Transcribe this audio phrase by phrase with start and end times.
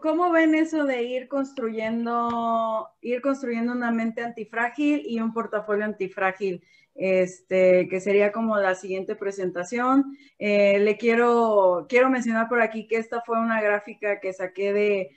[0.00, 6.62] ¿cómo ven eso de ir construyendo, ir construyendo una mente antifrágil y un portafolio antifrágil?
[6.98, 10.16] Este, que sería como la siguiente presentación.
[10.38, 15.10] Eh, le quiero, quiero mencionar por aquí que esta fue una gráfica que saqué de,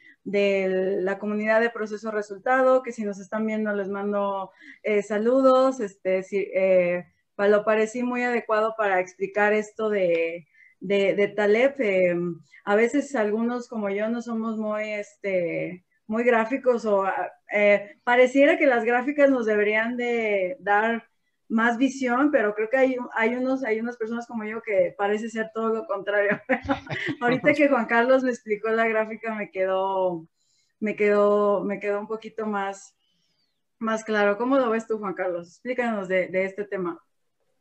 [1.02, 4.52] la comunidad de proceso resultado, que si nos están viendo les mando
[4.84, 5.80] eh, saludos.
[5.80, 7.05] Este, eh,
[7.38, 10.48] lo parecí muy adecuado para explicar esto de,
[10.80, 11.76] de, Taleb.
[11.80, 12.16] Eh,
[12.66, 17.05] a veces algunos como yo no somos muy, este, muy gráficos o
[17.54, 21.07] eh, pareciera que las gráficas nos deberían de dar
[21.48, 25.30] más visión, pero creo que hay, hay, unos, hay unas personas como yo que parece
[25.30, 26.40] ser todo lo contrario.
[27.21, 30.27] Ahorita que Juan Carlos me explicó la gráfica me quedó,
[30.80, 32.96] me quedó, me quedó un poquito más,
[33.80, 34.38] más claro.
[34.38, 35.48] ¿Cómo lo ves tú, Juan Carlos?
[35.48, 37.02] Explícanos de, de este tema.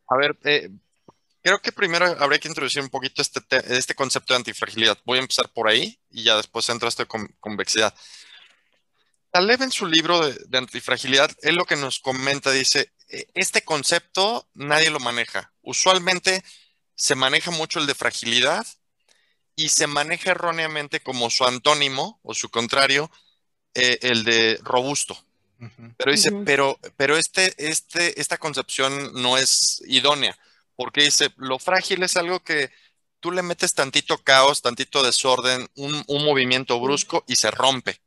[0.06, 0.70] A ver, eh,
[1.48, 3.40] creo que primero habría que introducir un poquito este,
[3.74, 4.98] este concepto de antifragilidad.
[5.06, 7.94] Voy a empezar por ahí y ya después entro a esto de convexidad.
[9.30, 14.46] Taleb en su libro de, antifragilidad, él lo que nos comenta, dice, e, este concepto
[14.52, 15.50] nadie lo maneja.
[15.62, 16.44] Usualmente
[16.94, 18.66] se maneja mucho el de fragilidad
[19.56, 23.10] y se maneja erróneamente como su antónimo o su contrario,
[23.72, 25.16] eh, el de robusto.
[25.96, 30.38] Pero dice, pero, pero este, este, esta concepción no es idónea
[30.78, 32.70] porque dice, lo frágil es algo que
[33.18, 38.00] tú le metes tantito caos, tantito desorden, un, movimiento brusco y se rompe,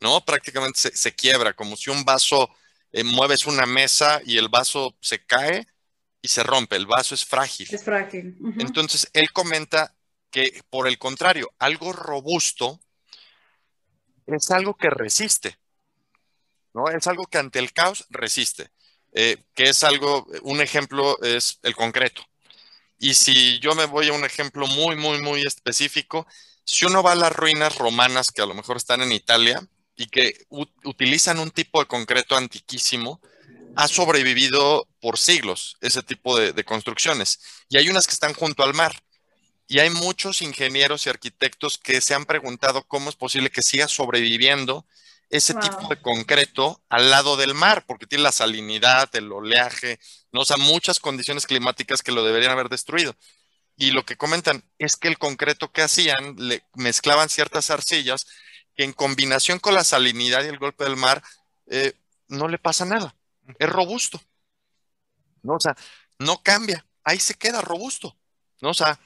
[0.00, 0.24] ¿no?
[0.24, 2.48] Prácticamente se, quiebra, como si un vaso,
[2.92, 5.66] eh, mueves una mesa y el vaso se cae
[6.22, 7.68] y se rompe, el vaso es frágil.
[7.70, 8.38] Es frágil.
[8.58, 9.94] Entonces, él comenta
[10.30, 12.80] que, por el contrario, algo robusto
[14.26, 15.58] es algo que resiste,
[16.72, 16.88] ¿no?
[16.88, 18.70] Es algo que ante el caos resiste.
[19.16, 22.22] Eh, que es algo, un ejemplo es el concreto.
[22.98, 26.26] Y si yo me voy a un ejemplo muy, muy, muy específico,
[26.64, 29.64] si uno va a las ruinas romanas que a lo mejor están en Italia
[29.96, 30.46] y que
[30.82, 33.20] utilizan un tipo de concreto antiquísimo,
[33.76, 37.38] ha sobrevivido por siglos ese tipo de, de, construcciones.
[37.68, 39.00] Y hay unas que están junto al mar.
[39.68, 43.86] Y hay muchos ingenieros y arquitectos que se han preguntado cómo es posible que siga
[43.86, 44.86] sobreviviendo
[45.36, 49.98] ese tipo de concreto al lado del mar, porque tiene la salinidad, el oleaje,
[50.30, 50.42] ¿no?
[50.42, 53.16] o sea, muchas condiciones climáticas que lo deberían haber destruido.
[53.76, 58.26] Y lo que comentan es que el concreto que hacían, le mezclaban ciertas arcillas
[58.76, 61.20] que en combinación con la salinidad y el golpe del mar,
[61.66, 61.94] eh,
[62.28, 63.16] no le pasa nada.
[63.58, 64.20] Es robusto.
[65.42, 65.54] ¿no?
[65.54, 65.76] O sea,
[66.20, 66.86] no cambia.
[67.02, 68.16] Ahí se queda robusto.
[68.60, 68.70] ¿no?
[68.70, 69.00] O sea,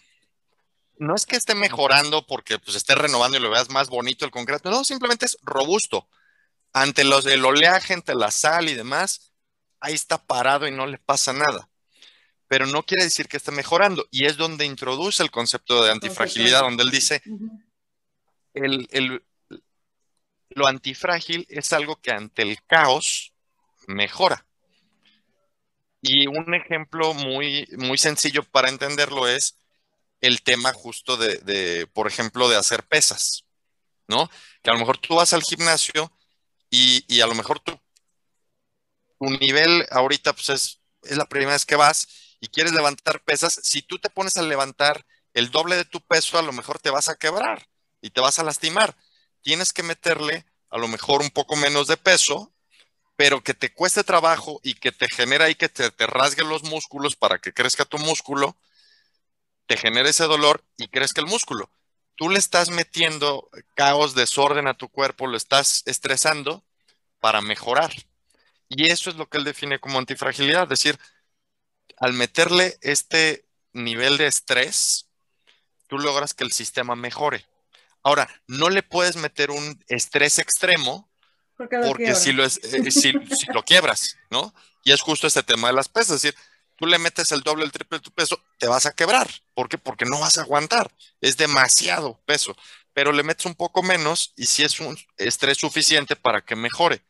[0.99, 4.31] no es que esté mejorando porque pues, esté renovando y lo veas más bonito el
[4.31, 6.07] concreto, no, simplemente es robusto.
[6.81, 9.33] Ante los del oleaje, ante la sal y demás,
[9.81, 11.69] ahí está parado y no le pasa nada.
[12.47, 14.07] Pero no quiere decir que esté mejorando.
[14.11, 17.21] Y es donde introduce el concepto de antifragilidad, donde él dice,
[18.55, 19.23] el,
[20.51, 23.35] lo antifrágil es algo que ante el caos
[23.89, 24.47] mejora.
[26.01, 29.59] Y un ejemplo muy, muy sencillo para entenderlo es
[30.21, 33.45] el tema justo de, por ejemplo, de hacer pesas,
[34.07, 34.31] ¿no?
[34.63, 36.13] Que a lo mejor tú vas al gimnasio
[36.71, 37.79] y, a lo mejor tu,
[39.19, 42.09] tu nivel ahorita pues es, es la primera vez que vas
[42.41, 46.39] y quieres levantar pesas, si tú te pones a levantar el doble de tu peso,
[46.39, 47.69] a lo mejor te vas a quebrar
[48.01, 48.97] y te vas a lastimar.
[49.43, 52.53] Tienes que meterle a lo mejor un poco menos de peso,
[53.17, 56.63] pero que te cueste trabajo y que te genera ahí que te, te rasgue los
[56.63, 58.57] músculos para que crezca tu músculo
[59.69, 61.71] te genera ese dolor y crezca el músculo.
[62.19, 66.65] Tú le estás metiendo caos, desorden a tu cuerpo, lo estás estresando
[67.21, 67.93] para mejorar.
[68.69, 70.99] Y eso es lo que él define como antifragilidad, es decir,
[71.97, 75.07] al meterle este nivel de estrés,
[75.87, 77.47] tú logras que el sistema mejore.
[78.03, 81.09] Ahora, no le puedes meter un estrés extremo
[81.57, 82.51] porque, si, lo eh,
[82.91, 83.13] si,
[83.55, 84.53] lo quiebras, ¿no?
[84.83, 86.41] Y es justo este tema de las pesas, es decir,
[86.79, 89.29] tú le metes el doble, el triple de tu peso, te vas a quebrar.
[89.53, 89.79] ¿Por qué?
[89.79, 90.91] Porque no vas a aguantar.
[91.21, 92.57] Es demasiado peso.
[92.93, 97.03] Pero le metes un poco menos y si es un estrés suficiente para que mejore.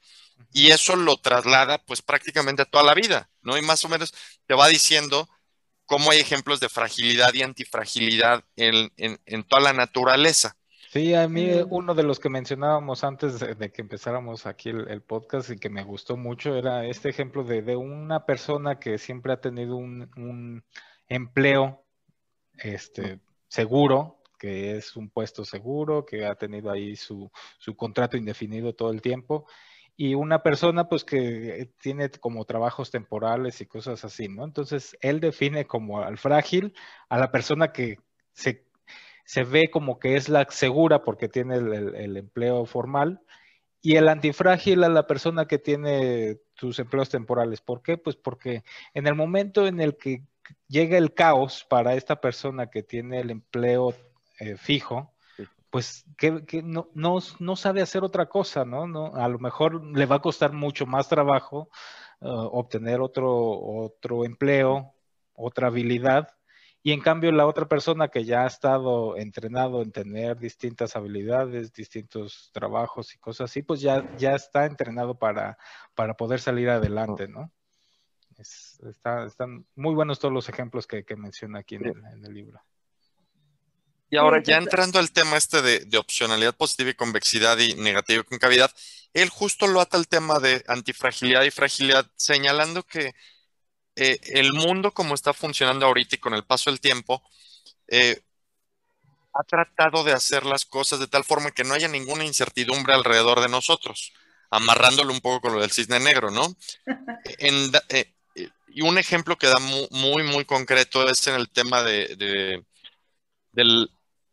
[0.53, 3.59] Y eso lo traslada pues prácticamente a toda la vida, ¿no?
[3.59, 4.15] Y más o menos
[4.47, 5.29] te va diciendo
[5.85, 10.58] cómo hay ejemplos de fragilidad y antifragilidad en, en toda la naturaleza.
[10.91, 15.51] Sí, a mí uno de los que mencionábamos antes de, que empezáramos aquí el, podcast
[15.51, 19.77] y que me gustó mucho era este ejemplo de, una persona que siempre ha tenido
[19.77, 20.65] un,
[21.07, 21.85] empleo
[22.57, 28.75] este, seguro, que es un puesto seguro, que ha tenido ahí su, su contrato indefinido
[28.75, 29.47] todo el tiempo,
[29.95, 34.43] y una persona pues que tiene como trabajos temporales y cosas así, ¿no?
[34.43, 36.73] Entonces, él define como al frágil
[37.11, 37.99] a la persona que
[38.33, 38.68] se
[39.29, 43.21] se ve como que es la segura porque tiene el, empleo formal
[43.83, 47.61] y el antifrágil a la persona que tiene sus empleos temporales.
[47.61, 47.99] ¿Por qué?
[47.99, 48.65] Pues porque
[48.95, 50.23] en el momento en el que
[50.67, 53.95] llega el caos para esta persona que tiene el empleo
[54.41, 55.13] eh, fijo,
[55.69, 58.87] pues que, no, no, sabe hacer otra cosa, ¿no?
[58.87, 59.15] ¿no?
[59.15, 61.69] A lo mejor le va a costar mucho más trabajo
[62.21, 64.95] uh, obtener otro, otro empleo,
[65.35, 66.38] otra habilidad,
[66.83, 71.73] y en cambio la otra persona que ya ha estado entrenado en tener distintas habilidades,
[71.73, 75.59] distintos trabajos y cosas así, pues ya, ya está entrenado para,
[75.95, 77.51] para poder salir adelante, ¿no?
[78.39, 82.63] están muy buenos todos los ejemplos que, menciona aquí en el, libro.
[84.11, 88.25] Y ahora ya entrando al tema este de, opcionalidad positiva y convexidad y negativa y
[88.25, 88.71] concavidad,
[89.13, 93.15] él justo lo ata al tema de antifragilidad y fragilidad, señalando que
[94.01, 97.21] eh, el mundo como está funcionando ahorita y con el paso del tiempo,
[97.89, 98.21] eh,
[99.35, 103.41] ha tratado de hacer las cosas de tal forma que no haya ninguna incertidumbre alrededor
[103.41, 104.13] de nosotros,
[104.51, 106.47] amarrándolo un poco con lo del cisne negro, ¿no?
[107.91, 108.13] Eh,
[108.69, 112.63] y un ejemplo que da muy, muy, concreto es en el tema de,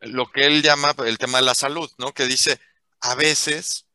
[0.01, 2.13] lo que él llama el tema de la salud, ¿no?
[2.13, 2.59] Que dice,
[3.01, 3.87] a veces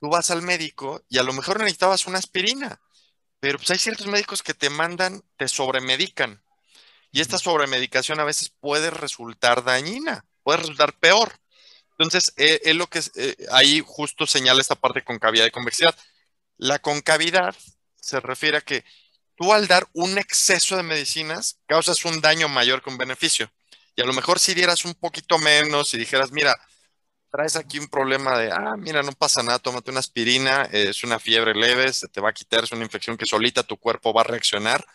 [0.00, 2.80] tú vas al médico y a lo mejor necesitabas una aspirina
[3.44, 6.42] pero pues hay ciertos médicos que te mandan, te sobremedican.
[7.12, 11.30] Y esta sobremedicación a veces puede resultar dañina, puede resultar peor.
[11.90, 15.94] Entonces, es eh, lo que eh, ahí justo señala esta parte de concavidad y convexidad.
[16.56, 17.54] La concavidad
[18.00, 18.82] se refiere a que
[19.34, 23.52] tú al dar un exceso de medicinas causas un daño mayor que un beneficio.
[23.94, 26.56] Y a lo mejor si dieras un poquito menos y dijeras, mira,
[27.34, 31.18] traes aquí un problema de, ah, mira, no pasa nada, tómate una aspirina, es una
[31.18, 34.20] fiebre leve, se te va a quitar, es una infección que solita tu cuerpo va
[34.20, 34.86] a reaccionar,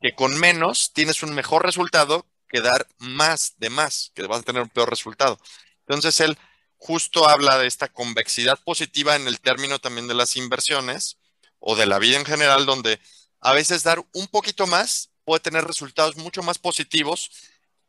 [0.00, 4.42] que con menos tienes un mejor resultado que dar más de más, que vas a
[4.42, 5.38] tener un peor resultado.
[5.86, 6.36] Entonces él
[6.78, 11.18] justo habla de esta convexidad positiva en el término también de las inversiones
[11.60, 12.98] o de la vida en general, donde
[13.40, 17.30] a veces dar un poquito más puede tener resultados mucho más positivos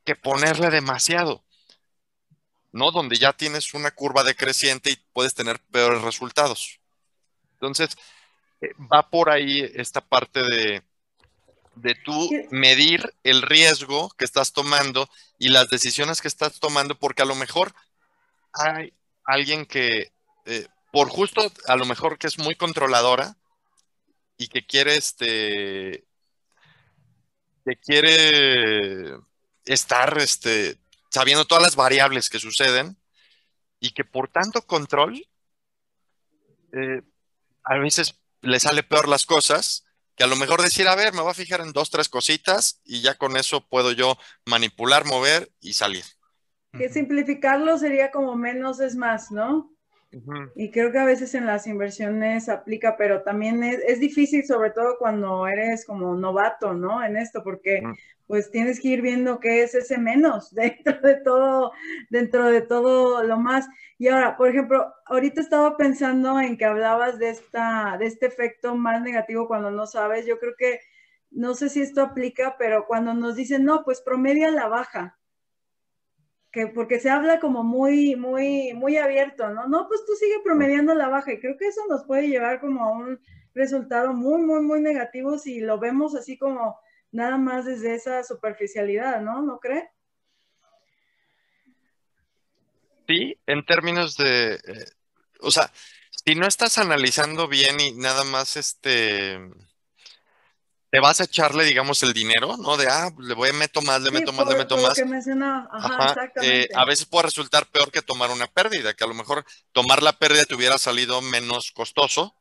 [0.05, 1.43] que ponerle demasiado.
[2.71, 2.91] ¿No?
[2.91, 6.79] Donde ya tienes una curva decreciente y puedes tener peores resultados.
[7.53, 7.97] Entonces,
[8.61, 10.83] eh, va por ahí esta parte de,
[11.75, 17.21] de tú medir el riesgo que estás tomando y las decisiones que estás tomando, porque
[17.21, 17.73] a lo mejor
[18.53, 18.93] hay
[19.23, 20.11] alguien que,
[20.45, 23.37] eh, por justo, a lo mejor que es muy controladora
[24.37, 26.05] y que quiere, este,
[27.65, 29.17] que quiere
[29.65, 30.77] estar, este,
[31.09, 32.97] sabiendo todas las variables que suceden
[33.79, 35.25] y que por tanto control,
[36.73, 37.01] eh,
[37.63, 39.85] a veces le sale peor las cosas
[40.15, 42.81] que a lo mejor decir, a ver, me voy a fijar en dos, tres cositas
[42.83, 46.03] y ya con eso puedo yo manipular, mover y salir.
[46.77, 49.71] Que simplificarlo sería como menos es más, ¿no?
[50.55, 54.97] Y creo que a veces en las inversiones aplica, pero también es, difícil, sobre todo
[54.97, 57.03] cuando eres como novato, ¿no?
[57.03, 57.81] En esto, porque
[58.29, 61.71] pues tienes que ir viendo qué es ese menos dentro de todo,
[62.11, 63.67] dentro de todo lo más.
[63.97, 68.75] Y ahora, por ejemplo, ahorita estaba pensando en que hablabas de esta, de este efecto
[68.75, 70.27] más negativo cuando no sabes.
[70.27, 70.79] Yo creo que,
[71.31, 75.17] no sé si esto aplica, pero cuando nos dicen, no, pues promedia la baja
[76.51, 79.67] que porque se habla como muy, muy, muy abierto, ¿no?
[79.67, 82.83] No, pues tú sigue promediando la baja y creo que eso nos puede llevar como
[82.83, 83.19] a un
[83.55, 86.77] resultado muy, muy, muy negativo si lo vemos así como
[87.11, 89.41] nada más desde esa superficialidad, ¿no?
[89.41, 89.89] ¿No cree?
[93.07, 94.85] Sí, en términos de, eh,
[95.41, 95.71] o sea,
[96.11, 99.39] si no estás analizando bien y nada más este
[100.91, 102.75] te vas a echarle, digamos, el dinero, ¿no?
[102.75, 104.95] De, ah, le voy, meto más, le meto más, le meto más.
[104.95, 105.69] Que mencionaba.
[105.71, 106.61] Ajá, exactamente.
[106.63, 110.01] Eh, a veces puede resultar peor que tomar una pérdida, que a lo mejor tomar
[110.01, 112.35] la pérdida te hubiera salido menos costoso.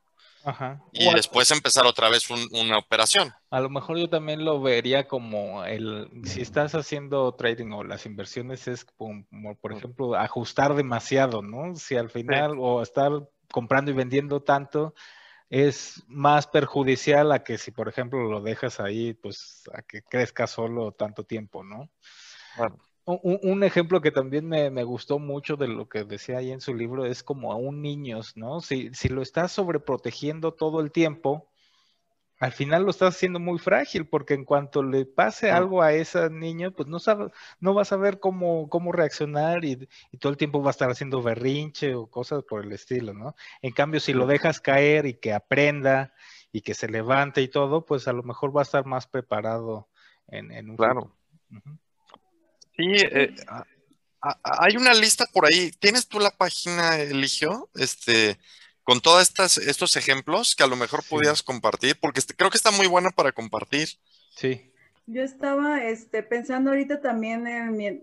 [0.45, 0.83] Ajá.
[0.93, 3.33] Y después empezar otra vez una operación.
[3.51, 8.07] A lo mejor yo también lo vería como el, si estás haciendo trading o las
[8.07, 11.75] inversiones es como, por ejemplo, ajustar demasiado, ¿no?
[11.77, 13.11] Si al final o estar
[13.51, 14.95] comprando y vendiendo tanto,
[15.51, 20.47] es más perjudicial a que si, por ejemplo, lo dejas ahí, pues a que crezca
[20.47, 21.91] solo tanto tiempo, ¿no?
[23.11, 26.75] Un, ejemplo que también me, me, gustó mucho de lo que decía ahí en su
[26.75, 28.61] libro es como a un niño, ¿no?
[28.61, 31.49] Si, si lo estás sobreprotegiendo todo el tiempo,
[32.39, 36.29] al final lo estás haciendo muy frágil, porque en cuanto le pase algo a ese
[36.29, 39.89] niño, pues no sabe, no va a saber cómo, cómo reaccionar y,
[40.21, 43.35] todo el tiempo va a estar haciendo berrinche o cosas por el estilo, ¿no?
[43.63, 46.13] En cambio, si lo dejas caer y que aprenda
[46.53, 49.89] y que se levante y todo, pues a lo mejor va a estar más preparado
[50.27, 51.17] en, un Claro.
[52.79, 53.35] Sí, eh,
[54.43, 55.73] hay una lista por ahí.
[55.81, 57.69] ¿Tienes tú la página, Eligio?
[57.75, 58.39] Este,
[58.85, 59.33] con todos
[59.67, 63.11] estos ejemplos que a lo mejor pudieras compartir, porque este, creo que está muy buena
[63.11, 63.89] para compartir.
[64.37, 64.73] Sí.
[65.07, 67.45] Yo estaba este, pensando ahorita también,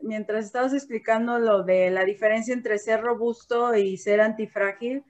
[0.01, 5.03] mientras estabas explicando lo de la diferencia entre ser robusto y ser antifrágil,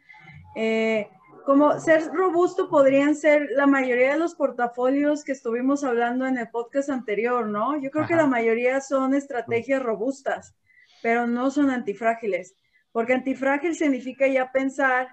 [0.55, 1.09] eh,
[1.45, 6.49] como ser robusto podrían ser la mayoría de los portafolios que estuvimos hablando en el
[6.49, 7.79] podcast anterior, ¿no?
[7.79, 10.55] Yo creo que la mayoría son estrategias robustas,
[11.03, 12.55] pero no son antifrágiles,
[12.91, 15.07] porque antifrágil significa ya pensar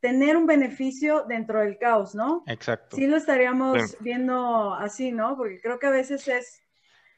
[0.00, 2.44] tener un beneficio dentro del caos, ¿no?
[2.46, 2.94] Exacto.
[2.96, 5.36] Sí lo estaríamos viendo así, ¿no?
[5.36, 6.62] Porque creo que a veces es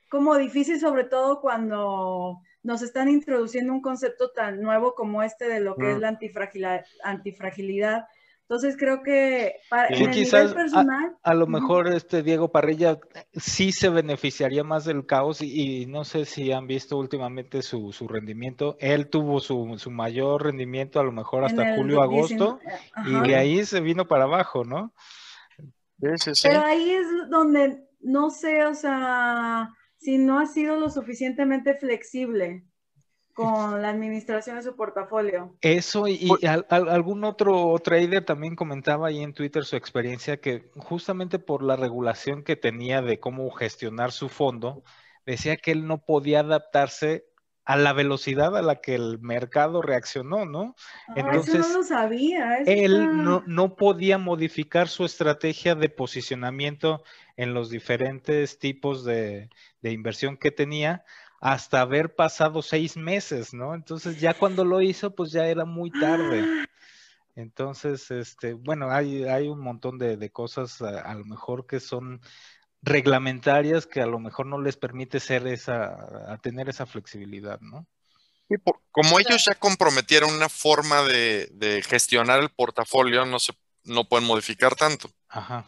[0.08, 5.60] como difícil, sobre todo cuando nos están introduciendo un concepto tan nuevo como este de
[5.60, 8.06] lo que es la antifragilidad, antifragilidad
[8.50, 11.16] entonces creo que para en el nivel personal.
[11.22, 12.98] A, lo mejor este Diego Parrilla
[13.32, 18.76] sí se beneficiaría más del caos y, no sé si han visto últimamente su, rendimiento.
[18.80, 22.58] Él tuvo su, mayor rendimiento a lo mejor hasta julio, agosto
[23.06, 24.94] y de ahí se vino para abajo, ¿no?
[26.42, 32.64] Pero ahí es donde no sé, o sea, si no ha sido lo suficientemente flexible
[33.40, 35.54] con la administración de su portafolio.
[35.60, 36.30] Eso y,
[36.68, 42.42] algún otro trader también comentaba ahí en Twitter su experiencia que justamente por la regulación
[42.42, 44.82] que tenía de cómo gestionar su fondo,
[45.26, 47.26] decía que él no podía adaptarse
[47.64, 50.74] a la velocidad a la que el mercado reaccionó, ¿no?
[51.08, 52.58] Ah, Entonces, eso no lo sabía.
[52.66, 57.04] él no, no podía modificar su estrategia de posicionamiento
[57.36, 59.50] en los diferentes tipos de,
[59.82, 61.04] de inversión que tenía
[61.40, 63.74] hasta haber pasado seis meses, ¿no?
[63.74, 66.44] Entonces ya cuando lo hizo, pues ya era muy tarde.
[67.34, 72.20] Entonces, este, bueno, hay, hay un montón de, cosas a, lo mejor que son
[72.82, 77.86] reglamentarias que a lo mejor no les permite ser esa, a tener esa flexibilidad, ¿no?
[78.90, 83.52] como ellos ya comprometieron una forma de, de gestionar el portafolio, no se,
[83.84, 85.08] no pueden modificar tanto.
[85.28, 85.64] Ajá.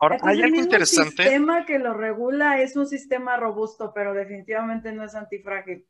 [0.00, 1.22] Ahora, hay algo interesante.
[1.22, 5.86] El sistema que lo regula es un sistema robusto, pero definitivamente no es antifrágil.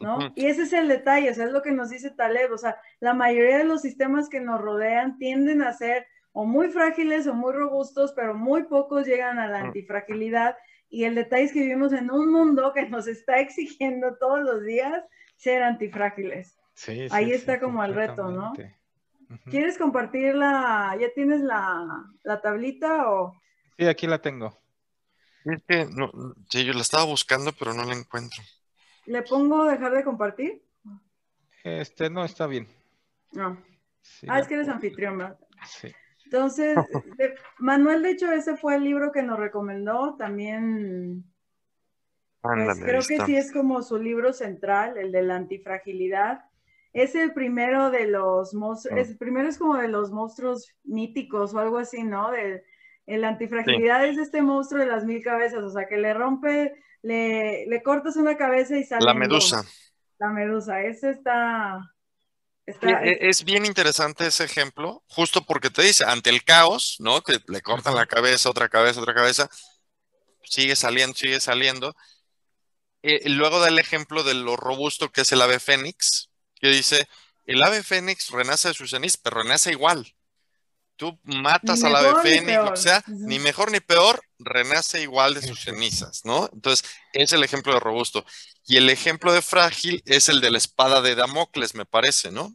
[0.00, 0.32] ¿no?
[0.34, 2.80] Y ese es el detalle, o sea, es lo que nos dice Taleb, o sea,
[3.00, 7.34] la mayoría de los sistemas que nos rodean tienden a ser o muy frágiles o
[7.34, 10.56] muy robustos, pero muy pocos llegan a la antifragilidad.
[10.88, 14.64] Y el detalle es que vivimos en un mundo que nos está exigiendo todos los
[14.64, 15.04] días
[15.36, 16.58] ser antifrágiles.
[16.74, 18.52] Sí, Ahí está como el reto, ¿no?
[19.44, 20.96] ¿Quieres compartirla?
[21.00, 22.10] ¿Ya tienes la,
[22.42, 23.34] tablita o...?
[23.78, 24.58] Sí, aquí la tengo.
[25.44, 26.10] Es que no,
[26.48, 28.42] sí, yo la estaba buscando, pero no la encuentro.
[29.06, 30.62] ¿Le pongo dejar de compartir?
[31.64, 32.68] Este, no, está bien.
[33.32, 33.62] No.
[34.28, 35.38] ah, es que eres anfitrión, ¿verdad?
[35.66, 35.94] Sí.
[36.24, 36.76] Entonces,
[37.58, 40.16] Manuel, de hecho, ese fue el libro que nos recomendó.
[40.16, 41.24] También,
[42.40, 46.49] pues, creo que sí es como su libro central, el de la antifragilidad
[46.92, 49.00] es el primero de los monstruos, ah.
[49.00, 52.30] el primero es como de los monstruos míticos o algo así, ¿no?
[52.30, 52.62] De,
[53.06, 57.66] el antifragilidad es este monstruo de las mil cabezas, o sea, que le rompe, le,
[57.66, 59.04] le cortas una cabeza y sale.
[59.04, 59.64] La medusa.
[60.18, 61.80] La medusa, ese está...
[62.66, 67.20] E, es, bien interesante ese ejemplo, justo porque te dice, ante el caos, ¿no?
[67.22, 69.50] Que le cortan la cabeza, otra cabeza, otra cabeza,
[70.44, 71.96] sigue saliendo, sigue saliendo.
[73.02, 76.29] Eh, luego da el ejemplo de lo robusto que es el ave fénix,
[76.60, 77.08] que dice,
[77.46, 80.14] el ave fénix renace de sus cenizas, pero renace igual.
[80.96, 85.60] Tú matas al ave fénix, o sea, ni mejor ni peor, renace igual de sus
[85.60, 86.50] cenizas, ¿no?
[86.52, 88.24] Entonces, es el ejemplo de robusto.
[88.66, 92.54] Y el ejemplo de frágil es el de la espada de Damocles, me parece, ¿no?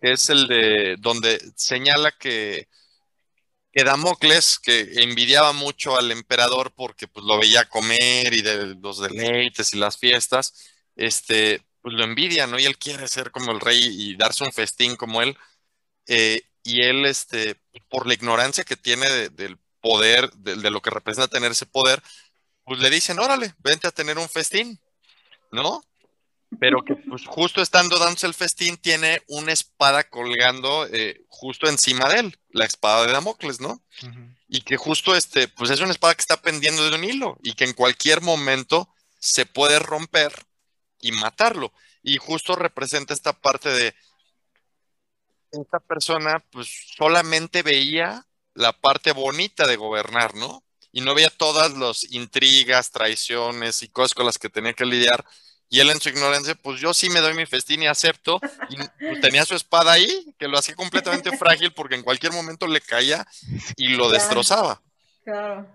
[0.00, 2.68] Es el de donde señala que,
[3.72, 8.98] que Damocles, que envidiaba mucho al emperador porque pues, lo veía comer y de los
[9.00, 10.52] deleites y las fiestas,
[10.96, 12.58] este, pues lo envidia, ¿no?
[12.58, 15.36] Y él quiere ser como el rey y darse un festín como él.
[16.06, 17.56] Eh, y él, este,
[17.88, 22.02] por la ignorancia que tiene del poder, de, lo que representa tener ese poder,
[22.64, 24.78] pues le dicen, órale, vente a tener un festín,
[25.50, 25.82] ¿no?
[26.58, 32.08] Pero que pues justo estando dándose el festín, tiene una espada colgando eh, justo encima
[32.08, 33.82] de él, la espada de Damocles, ¿no?
[34.48, 37.52] Y que justo este, pues es una espada que está pendiendo de un hilo y
[37.52, 40.32] que en cualquier momento se puede romper
[41.00, 41.72] y matarlo.
[42.02, 43.94] Y justo representa esta parte de
[45.52, 50.62] esta persona pues solamente veía la parte bonita de gobernar, ¿no?
[50.92, 55.24] Y no veía todas las intrigas, traiciones y cosas con las que tenía que lidiar.
[55.68, 58.40] Y él en su ignorancia, pues yo sí me doy mi festín y acepto.
[58.70, 62.66] Y pues, tenía su espada ahí, que lo hacía completamente frágil porque en cualquier momento
[62.66, 63.24] le caía
[63.76, 64.82] y lo destrozaba.
[65.24, 65.66] Claro.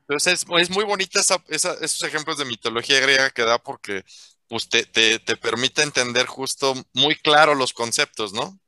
[0.00, 4.04] Entonces es, muy bonita esos ejemplos de mitología griega que da porque
[4.52, 4.84] pues, te,
[5.18, 8.60] te permite entender justo muy claro los conceptos, ¿no?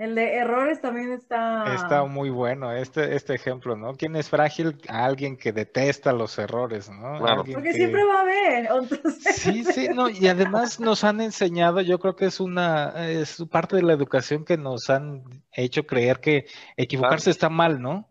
[0.00, 1.74] El de errores también está...
[1.74, 3.92] Está muy bueno este, este ejemplo, ¿no?
[3.92, 4.80] ¿Quién es frágil?
[4.88, 7.18] Alguien que detesta los errores, ¿no?
[7.18, 8.68] Porque siempre va a haber.
[9.34, 13.76] Sí, sí, no, y además nos han enseñado, yo creo que es una, es parte
[13.76, 15.22] de la educación que nos han
[15.52, 16.46] hecho creer que
[16.78, 18.09] equivocarse está mal, ¿no?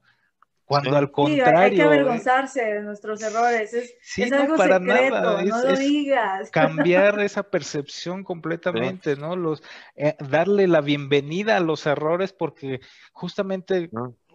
[0.69, 1.57] Cuando al contrario.
[1.57, 3.73] hay que avergonzarse de nuestros errores.
[3.73, 6.51] Es, algo para secreto, no lo digas.
[6.51, 9.35] Cambiar esa percepción completamente, ¿no?
[9.35, 9.63] Los,
[9.95, 12.81] eh, darle la bienvenida a los errores, porque
[13.13, 13.89] justamente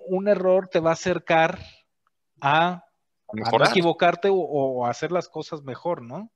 [0.09, 1.61] un error te va a acercar
[2.41, 2.85] a,
[3.33, 6.33] no equivocarte o, hacer las cosas mejor, ¿no?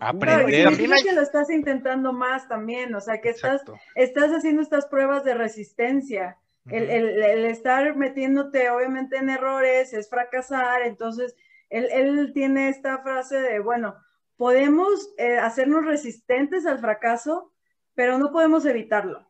[0.00, 0.70] Aprender.
[0.88, 3.62] No, y que lo estás intentando más también, o sea, que estás,
[3.96, 6.38] estás haciendo estas pruebas de resistencia
[6.70, 11.34] el, estar metiéndote obviamente en errores es fracasar, entonces
[11.68, 13.96] él, tiene esta frase de, bueno,
[14.36, 17.52] podemos eh, hacernos resistentes al fracaso,
[17.94, 19.26] pero no podemos evitarlo.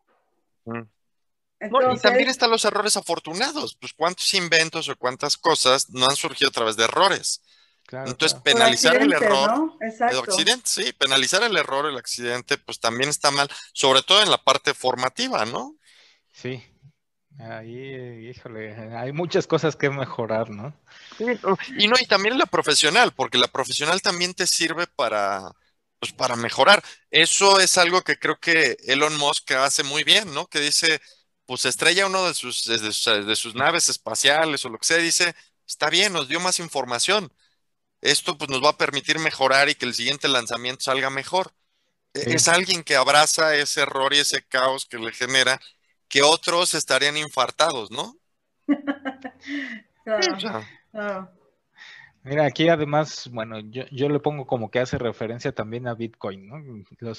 [0.66, 6.50] y también están los errores afortunados, pues cuántos inventos o cuántas cosas no han surgido
[6.50, 7.42] a través de errores.
[7.90, 13.30] Entonces, penalizar el error, el accidente, sí, penalizar el error, el accidente, pues también está
[13.30, 15.76] mal, sobre todo en la parte formativa, ¿no?
[16.32, 16.64] Sí,
[17.38, 20.72] Ahí, híjole, hay muchas cosas que mejorar, ¿no?
[21.76, 25.50] y no, y también la profesional, porque la profesional también te sirve para,
[25.98, 26.82] pues para mejorar.
[27.10, 30.46] Eso es algo que creo que Elon Musk hace muy bien, ¿no?
[30.46, 31.00] Que dice,
[31.46, 34.98] pues estrella uno de sus, de sus, de sus naves espaciales o lo que sea,
[34.98, 35.34] dice,
[35.66, 37.32] está bien, nos dio más información.
[38.00, 41.52] Esto pues nos va a permitir mejorar y que el siguiente lanzamiento salga mejor.
[42.14, 45.60] Es alguien que abraza ese error y ese caos que le genera
[46.08, 48.14] que otros estarían infartados, ¿no?
[52.24, 56.56] Mira, aquí además, bueno, yo, le pongo como que hace referencia también a Bitcoin, ¿no?
[57.00, 57.18] Los,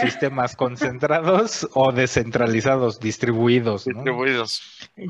[0.00, 3.86] sistemas concentrados o descentralizados, distribuidos.
[3.86, 3.96] ¿no?
[3.96, 4.62] Distribuidos.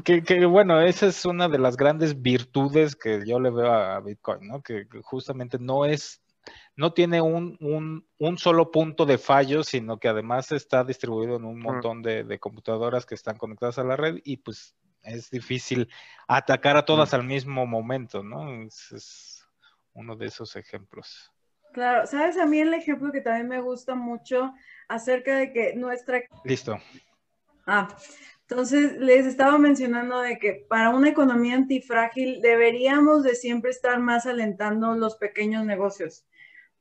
[0.05, 4.01] Que, que, bueno, esa es una de las grandes virtudes que yo le veo a
[4.01, 4.63] Bitcoin, ¿no?
[4.63, 6.21] Que justamente no es
[6.77, 7.59] no tiene un,
[8.19, 13.05] un, solo punto de fallo, sino que además está distribuido en un montón de, computadoras
[13.05, 15.89] que están conectadas a la red y pues es difícil
[16.29, 18.63] atacar a todas al mismo momento, ¿no?
[18.65, 19.47] Es,
[19.93, 21.33] uno de esos ejemplos.
[21.73, 24.55] Claro, sabes, a mí el ejemplo que también me gusta mucho
[24.89, 26.23] acerca de que nuestra...
[26.45, 26.79] Listo.
[27.67, 27.89] Ah,
[28.51, 34.27] entonces les estaba mencionando de que para una economía antifrágil deberíamos de siempre estar más
[34.27, 36.25] alentando los pequeños negocios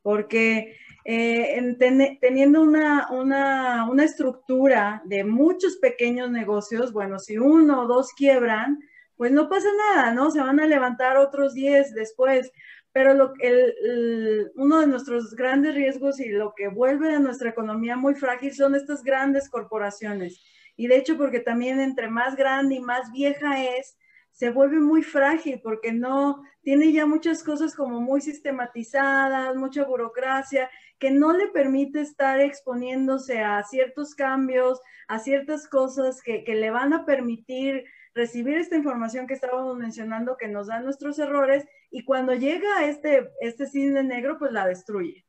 [0.02, 1.76] porque eh,
[2.22, 8.80] teniendo una, una, estructura de muchos pequeños negocios, bueno, si uno o dos quiebran,
[9.16, 10.32] pues no pasa nada, ¿no?
[10.32, 12.52] Se van a levantar otros 10 después.
[12.92, 17.96] Pero lo, el, uno de nuestros grandes riesgos y lo que vuelve a nuestra economía
[17.96, 20.42] muy frágil son estas grandes corporaciones.
[20.80, 23.98] Y de hecho, porque también entre más grande y más vieja es,
[24.32, 30.70] se vuelve muy frágil porque no tiene ya muchas cosas como muy sistematizadas, mucha burocracia,
[30.98, 36.94] que no le permite estar exponiéndose a ciertos cambios, a ciertas cosas que, le van
[36.94, 42.34] a permitir recibir esta información que estábamos mencionando que nos dan nuestros errores y cuando
[42.34, 45.26] llega este, este cine negro, pues la destruye.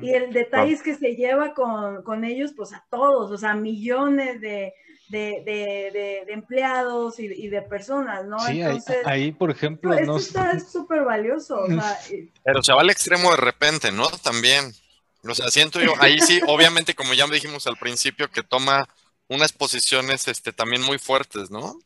[0.00, 3.54] Y el detalle es que se lleva con, con, ellos, pues a todos, o sea,
[3.54, 4.72] millones de,
[5.08, 8.38] de, empleados y, de personas, ¿no?
[8.40, 8.62] Sí,
[9.04, 9.92] ahí, por ejemplo...
[9.94, 11.64] Esto está súper valioso.
[12.44, 14.08] Pero se va al extremo de repente, ¿no?
[14.22, 14.72] También.
[15.24, 18.88] O sea, siento yo, ahí sí, obviamente, como ya dijimos al principio, que toma
[19.28, 21.78] unas posiciones este, también muy fuertes, ¿no?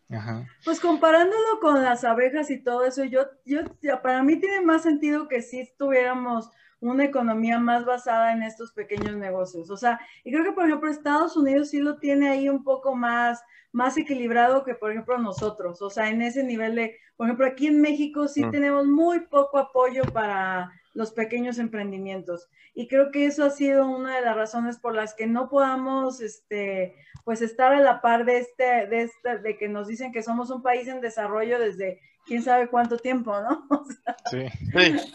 [0.65, 3.63] Pues comparándolo con las abejas y todo eso, yo, yo,
[4.03, 9.17] para mí tiene más sentido que si estuviéramos una economía más basada en estos pequeños
[9.17, 9.71] negocios.
[9.71, 12.95] O sea, y creo que, por ejemplo, Estados Unidos sí lo tiene ahí un poco
[12.95, 15.81] más, más equilibrado que, por ejemplo, nosotros.
[15.83, 18.51] O sea, en ese nivel de, por ejemplo, aquí en México sí mm.
[18.51, 22.49] tenemos muy poco apoyo para los pequeños emprendimientos.
[22.75, 26.21] Y creo que eso ha sido una de las razones por las que no podamos,
[26.21, 30.23] este, pues, estar a la par de este, de este, de que nos dicen que
[30.23, 33.67] somos un país en desarrollo desde quién sabe cuánto tiempo, ¿no?
[34.31, 34.47] sí.
[34.73, 35.13] sí.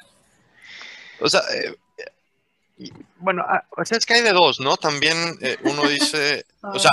[1.22, 1.76] O sea, eh,
[3.18, 4.78] bueno, ah, o sea, es que hay de dos, ¿no?
[4.78, 6.92] También eh, uno dice, o sea,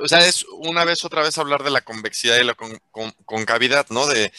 [0.00, 2.56] o sea, es una vez otra vez hablar de la convexidad y la
[3.24, 4.06] concavidad, ¿no?
[4.06, 4.32] De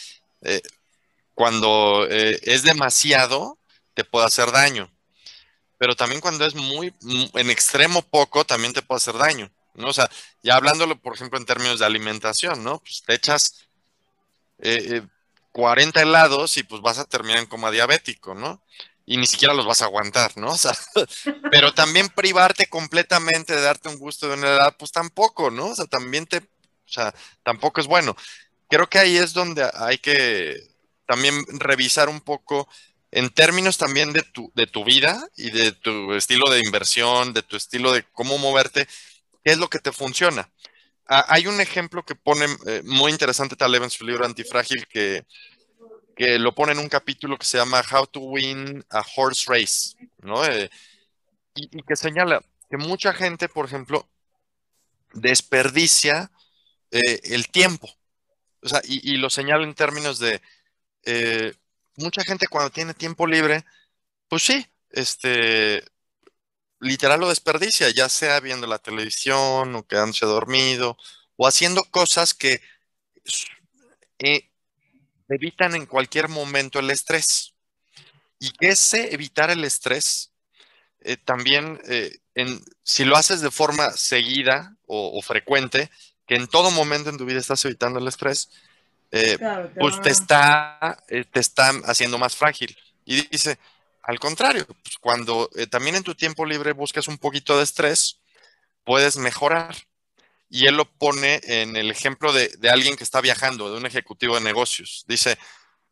[1.34, 3.58] cuando eh, es demasiado,
[3.94, 4.90] te puede hacer daño.
[5.78, 6.94] Pero también cuando es muy,
[7.34, 9.88] en extremo poco, también te puede hacer daño, ¿no?
[9.88, 10.08] O sea,
[10.42, 12.78] ya hablándolo, por ejemplo, en términos de alimentación, ¿no?
[12.78, 13.66] Pues te echas
[15.54, 18.60] 40 helados y pues vas a terminar en coma diabético, ¿no?
[19.06, 20.48] Y ni siquiera los vas a aguantar, ¿no?
[20.52, 20.76] O sea,
[21.52, 25.66] pero también privarte completamente de darte un gusto de una helado, pues tampoco, ¿no?
[25.68, 26.42] O sea, también te, o
[26.86, 27.14] sea,
[27.44, 28.16] tampoco es bueno.
[28.68, 30.60] Creo que ahí es donde hay que
[31.06, 32.68] también revisar un poco
[33.12, 37.42] en términos también de tu, de tu vida y de tu estilo de inversión, de
[37.42, 38.88] tu estilo de cómo moverte,
[39.44, 40.50] qué es lo que te funciona.
[41.06, 45.26] Ah, hay un ejemplo que pone eh, muy interesante Taleb en su libro Antifrágil que,
[46.16, 49.96] que lo pone en un capítulo que se llama How to Win a Horse Race,
[50.22, 50.44] ¿no?
[50.46, 50.70] Eh,
[51.54, 54.08] y, que señala que mucha gente, por ejemplo,
[55.12, 56.30] desperdicia
[56.90, 57.88] eh, el tiempo.
[58.62, 60.40] O sea, y, y, lo señala en términos de
[61.96, 63.64] mucha gente cuando tiene tiempo libre,
[64.28, 65.84] pues sí, este,
[66.80, 70.96] literal lo desperdicia, ya sea viendo la televisión o quedándose dormido
[71.36, 72.60] o haciendo cosas que
[74.18, 74.50] eh,
[75.28, 77.54] evitan en cualquier momento el estrés.
[78.38, 80.32] Y ese evitar el estrés,
[81.00, 85.90] eh, también eh, en, si lo haces de forma seguida o, frecuente,
[86.26, 88.50] que en todo momento en tu vida estás evitando el estrés,
[89.78, 92.76] pues te está, te está haciendo más frágil.
[93.04, 93.58] Y dice,
[94.06, 98.20] al contrario, pues cuando eh, también en tu tiempo libre buscas un poquito de estrés,
[98.84, 99.74] puedes mejorar.
[100.50, 104.34] Y él lo pone en el ejemplo de, alguien que está viajando, de un ejecutivo
[104.36, 105.04] de negocios.
[105.08, 105.38] Dice,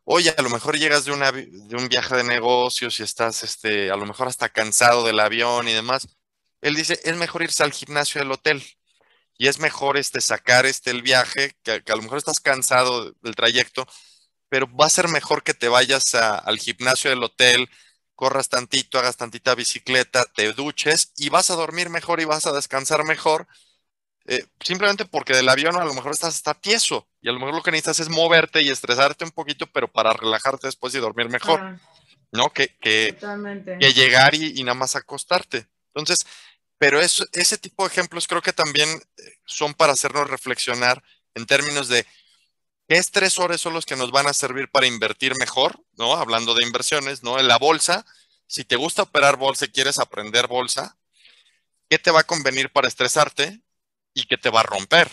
[0.05, 3.91] oye, a lo mejor llegas de, una, de un viaje de negocios y estás, este,
[3.91, 6.07] a lo mejor hasta cansado del avión y demás.
[6.61, 8.63] Él dice, es mejor irse al gimnasio del hotel
[9.39, 13.35] y es mejor este, sacar este, el viaje, que, a lo mejor estás cansado del
[13.35, 13.87] trayecto,
[14.49, 17.69] pero va a ser mejor que te vayas al gimnasio del hotel,
[18.23, 22.53] corras tantito, hagas tantita bicicleta, te duches y vas a dormir mejor y vas a
[22.53, 23.49] descansar mejor.
[24.27, 27.57] Eh, simplemente porque del avión a lo mejor estás hasta tieso y a lo mejor
[27.57, 31.31] lo que necesitas es moverte y estresarte un poquito, pero para relajarte después y dormir
[31.31, 31.81] mejor, ah.
[32.31, 32.53] ¿no?
[32.53, 33.19] Que, que,
[33.81, 35.67] que llegar y, y, nada más acostarte.
[35.89, 36.25] Entonces,
[36.79, 41.03] pero eso, ese tipo de ejemplos creo que también eh, son para hacernos reflexionar
[41.35, 42.07] en términos de
[42.93, 45.83] ¿Qué estresores son los que nos van a servir para invertir mejor?
[45.97, 46.15] ¿No?
[46.15, 47.41] Hablando de inversiones, ¿no?
[47.41, 48.05] En la bolsa,
[48.47, 50.99] si te gusta operar bolsa y quieres aprender bolsa,
[51.89, 53.63] ¿qué te va a convenir para estresarte
[54.13, 55.11] y qué te va a romper?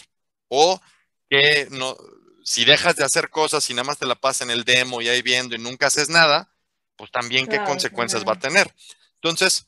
[0.49, 0.81] O
[1.29, 1.95] que no,
[2.43, 5.07] si dejas de hacer cosas y nada más te la pasas en el demo y
[5.07, 6.51] ahí viendo y nunca haces nada,
[6.97, 8.75] pues también qué consecuencias va a tener.
[9.21, 9.67] Entonces,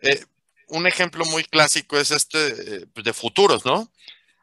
[0.00, 0.26] eh,
[0.66, 3.88] un ejemplo muy clásico es este eh, pues de futuros, ¿no?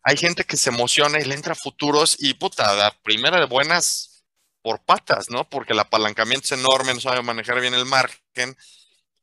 [0.03, 4.23] Hay gente que se emociona y le entra futuros y puta, la primera de buenas
[4.61, 5.49] por patas, ¿no?
[5.49, 8.55] Porque el apalancamiento es enorme, no sabe manejar bien el margen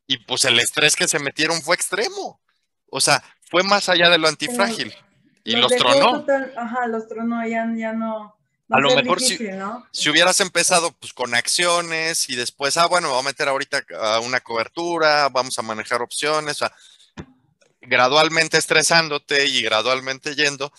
[0.06, 2.40] y pues el estrés que se metieron fue extremo.
[2.90, 4.94] O sea, fue más allá de lo antifrágil
[5.44, 6.24] y los, tronó.
[6.56, 8.34] ajá, los tronó, ya, no.
[8.68, 9.38] A lo mejor si,
[9.92, 13.84] si, hubieras empezado pues con acciones y después, ah, bueno, me voy a meter ahorita
[14.00, 16.76] a una cobertura, vamos a manejar opciones, o sea,
[17.87, 20.72] gradualmente estresándote y gradualmente yendo,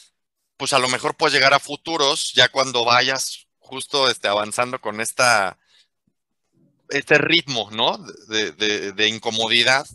[0.57, 5.01] pues a lo mejor puedes llegar a futuros ya cuando vayas justo este, avanzando con
[5.01, 5.57] esta,
[6.89, 7.97] este ritmo, ¿no?
[8.27, 9.85] De, incomodidad.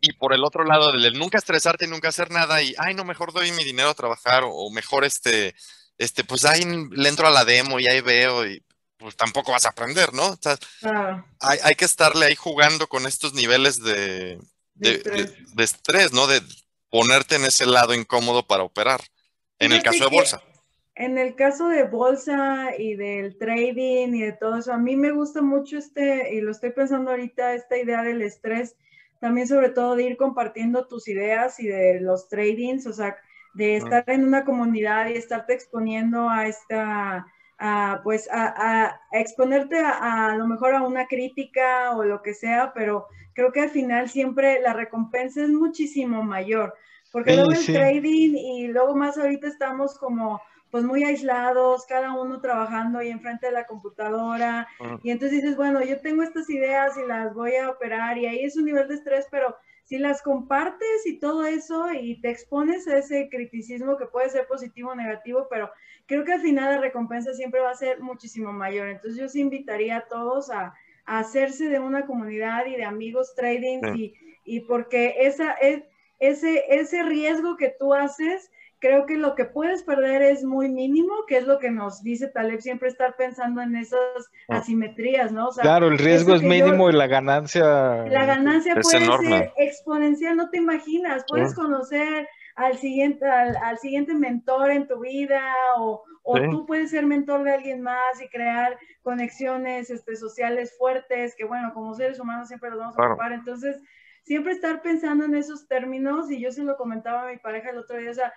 [0.00, 3.04] Y por el otro lado, del nunca estresarte y nunca hacer nada y, ay, no,
[3.04, 5.54] mejor doy mi dinero a trabajar o, mejor este,
[5.98, 8.64] este, pues ahí le entro a la demo y ahí veo y
[8.96, 10.38] pues tampoco vas a aprender, ¿no?
[11.40, 14.38] hay, hay, que estarle ahí jugando con estos niveles de,
[14.74, 15.02] de,
[15.58, 16.12] estrés.
[16.12, 16.26] ¿no?
[16.26, 16.40] De
[16.90, 19.00] ponerte en ese lado incómodo para operar,
[19.58, 20.42] en el caso de bolsa.
[20.94, 25.10] En el caso de bolsa y del trading y de todo eso, a mí me
[25.10, 28.76] gusta mucho este, y lo estoy pensando ahorita, esta idea del estrés,
[29.18, 33.16] también sobre todo de ir compartiendo tus ideas y de los tradings, o sea,
[33.54, 37.26] de estar en una comunidad y estarte exponiendo a esta,
[38.02, 43.06] pues a, exponerte a, a, lo mejor a una crítica o lo que sea, pero
[43.34, 46.74] creo que al final siempre la recompensa es muchísimo mayor,
[47.12, 52.40] porque luego el trading y luego más ahorita estamos como pues muy aislados, cada uno
[52.40, 54.66] trabajando ahí enfrente de la computadora,
[55.02, 58.44] y entonces dices, bueno, yo tengo estas ideas y las voy a operar, y ahí
[58.44, 59.54] es un nivel de estrés, pero
[59.92, 64.46] si las compartes y todo eso y te expones a ese criticismo que puede ser
[64.46, 65.70] positivo o negativo, pero
[66.06, 68.88] creo que al final la recompensa siempre va a ser muchísimo mayor.
[68.88, 70.72] Entonces yo sí invitaría a todos a,
[71.04, 74.14] hacerse de una comunidad y de amigos trading y,
[74.46, 75.82] y, porque esa, es,
[76.20, 78.50] ese, ese riesgo que tú haces,
[78.82, 82.26] creo que lo que puedes perder es muy mínimo, que es lo que nos dice
[82.26, 84.00] Taleb, siempre estar pensando en esas
[84.48, 84.56] ah.
[84.56, 85.50] asimetrías, ¿no?
[85.50, 87.62] claro, el riesgo es mínimo y la ganancia...
[88.08, 94.72] La ganancia puede ser exponencial, no te imaginas, puedes conocer al siguiente, al, siguiente mentor
[94.72, 95.40] en tu vida
[95.78, 101.36] o, o tú puedes ser mentor de alguien más y crear conexiones este, sociales fuertes
[101.38, 103.30] que, bueno, como seres humanos siempre los vamos a ocupar.
[103.30, 103.80] Entonces,
[104.24, 107.78] siempre estar pensando en esos términos y yo se lo comentaba a mi pareja el
[107.78, 108.32] otro día, o sea,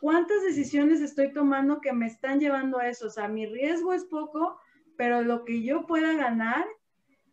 [0.00, 3.06] ¿cuántas decisiones estoy tomando que me están llevando a eso?
[3.06, 4.58] O sea, mi riesgo es poco,
[4.96, 6.64] pero lo que yo pueda ganar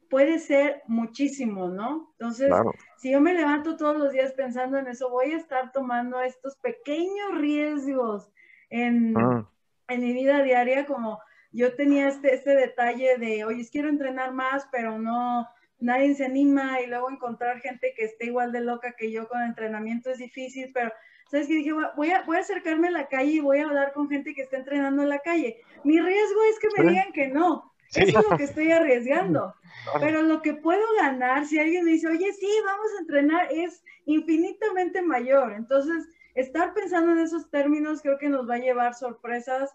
[0.10, 2.14] puede ser muchísimo, ¿no?
[2.20, 2.52] Entonces,
[2.98, 6.56] si yo me levanto todos los días pensando en eso, voy a estar tomando estos
[6.58, 8.30] pequeños riesgos
[8.70, 9.50] en, ah.
[9.88, 11.20] en mi vida diaria, como
[11.52, 15.48] yo tenía este, este detalle de, oye, quiero entrenar más, pero no,
[15.80, 19.42] nadie se anima y luego encontrar gente que esté igual de loca que yo con
[19.42, 20.92] entrenamiento es difícil, pero
[21.30, 21.56] ¿sabes qué?
[21.56, 24.34] Dije, voy a, voy a acercarme a la calle y voy a hablar con gente
[24.34, 25.58] que está entrenando en la calle.
[25.84, 29.54] Mi riesgo es que me digan que no, eso es lo que estoy arriesgando.
[30.00, 33.84] Pero lo que puedo ganar, si alguien me dice, oye, sí, vamos a entrenar, es
[34.06, 35.54] infinitamente mayor.
[35.54, 39.72] Entonces, estar pensando en esos términos creo que nos va a llevar sorpresas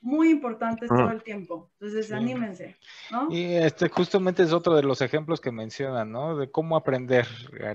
[0.00, 1.70] muy importantes todo el tiempo.
[1.78, 2.76] Entonces, anímense,
[3.10, 3.28] ¿no?
[3.30, 6.36] Y este justamente es otro de los ejemplos que mencionan, ¿no?
[6.36, 7.26] De cómo aprender.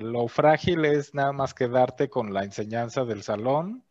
[0.01, 3.83] Lo frágil es nada más quedarte con la enseñanza del salón.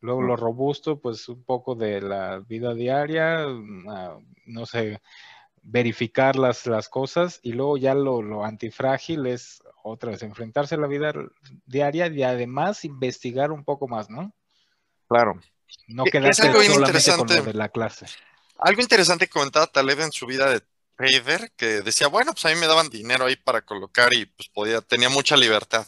[0.00, 3.46] Luego lo robusto, pues un poco de la vida diaria,
[3.88, 5.00] ah, no sé,
[5.62, 10.78] verificar las, las cosas y luego ya lo, lo antifrágil es otra vez enfrentarse a
[10.78, 11.12] la vida
[11.66, 14.32] diaria y además investigar un poco más, ¿no?
[15.08, 15.40] Claro.
[15.86, 18.06] No quedarse algo solamente con lo de la clase.
[18.58, 20.62] Algo interesante que comentaba Taleb en su vida de
[20.96, 24.48] trader, que decía, bueno, pues a mí me daban dinero ahí para colocar y pues
[24.48, 25.86] podía, tenía mucha libertad.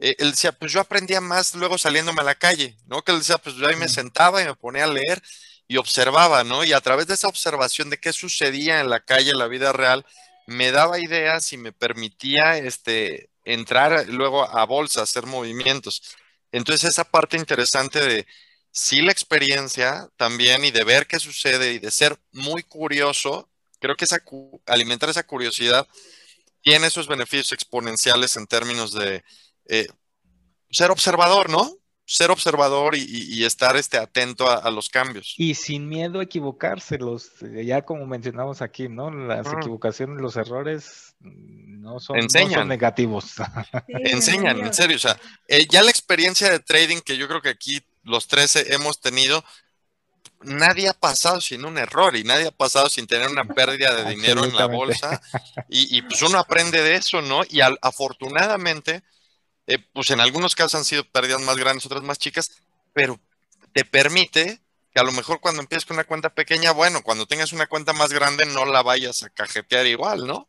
[0.00, 3.02] Eh, él decía, pues yo aprendía más luego saliéndome a la calle, ¿no?
[3.02, 5.22] Que él decía, pues yo ahí me sentaba y me ponía a leer
[5.68, 6.64] y observaba, ¿no?
[6.64, 9.72] Y a través de esa observación de qué sucedía en la calle, en la vida
[9.72, 10.04] real,
[10.46, 16.02] me daba ideas y me permitía este, entrar luego a bolsa, hacer movimientos.
[16.50, 18.26] Entonces, esa parte interesante de
[18.72, 23.94] sí la experiencia también y de ver qué sucede y de ser muy curioso, creo
[23.94, 24.18] que esa,
[24.66, 25.86] alimentar esa curiosidad
[26.62, 29.22] tiene esos beneficios exponenciales en términos de
[29.68, 29.86] eh,
[30.70, 31.76] ser observador, ¿no?
[32.04, 35.34] ser observador y, estar este, atento a, los cambios.
[35.38, 39.10] Y sin miedo a equivocarse, los, ya como mencionamos aquí, ¿no?
[39.10, 42.18] Las equivocaciones, los errores no son,
[42.66, 43.36] negativos.
[43.88, 44.96] Enseñan, en serio.
[44.96, 48.74] O sea, eh, ya la experiencia de trading que yo creo que aquí los 13
[48.74, 49.44] hemos tenido,
[50.42, 54.10] nadie ha pasado sin un error y nadie ha pasado sin tener una pérdida de
[54.10, 55.20] dinero en la bolsa.
[55.68, 57.42] Y, pues uno aprende de eso, ¿no?
[57.48, 59.02] Y afortunadamente
[59.66, 62.50] eh, pues en algunos casos han sido pérdidas más grandes, otras más chicas,
[62.92, 63.18] pero
[63.72, 64.60] te permite
[64.92, 67.92] que a lo mejor cuando empieces con una cuenta pequeña, bueno, cuando tengas una cuenta
[67.92, 70.48] más grande no la vayas a cajetear igual, ¿no?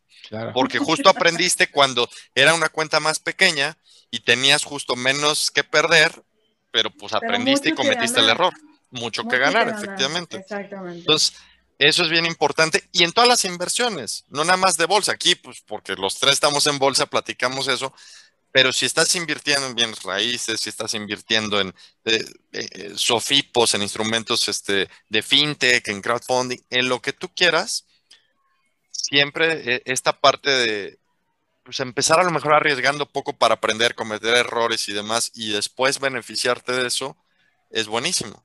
[0.54, 3.78] Porque justo aprendiste cuando era una cuenta más pequeña
[4.10, 6.24] y tenías justo menos que perder,
[6.74, 8.52] pero pues aprendiste y cometiste el error.
[8.90, 10.38] Mucho, que ganar, efectivamente.
[10.38, 11.00] Exactamente.
[11.00, 11.34] Entonces,
[11.78, 12.84] eso es bien importante.
[12.92, 15.12] Y en todas las inversiones, no nada más de bolsa.
[15.12, 17.94] Aquí, pues porque los tres estamos en bolsa, platicamos eso,
[18.52, 23.84] pero si estás invirtiendo en bienes raíces, si estás invirtiendo en eh, eh, sofipos, en
[23.84, 27.86] instrumentos este, de fintech, en crowdfunding, en lo que tú quieras,
[28.90, 31.00] siempre eh, esta parte de
[31.64, 36.00] pues, empezar a lo mejor arriesgando poco para aprender, cometer errores y demás, y después
[36.00, 37.18] beneficiarte de eso,
[37.70, 38.44] es buenísimo.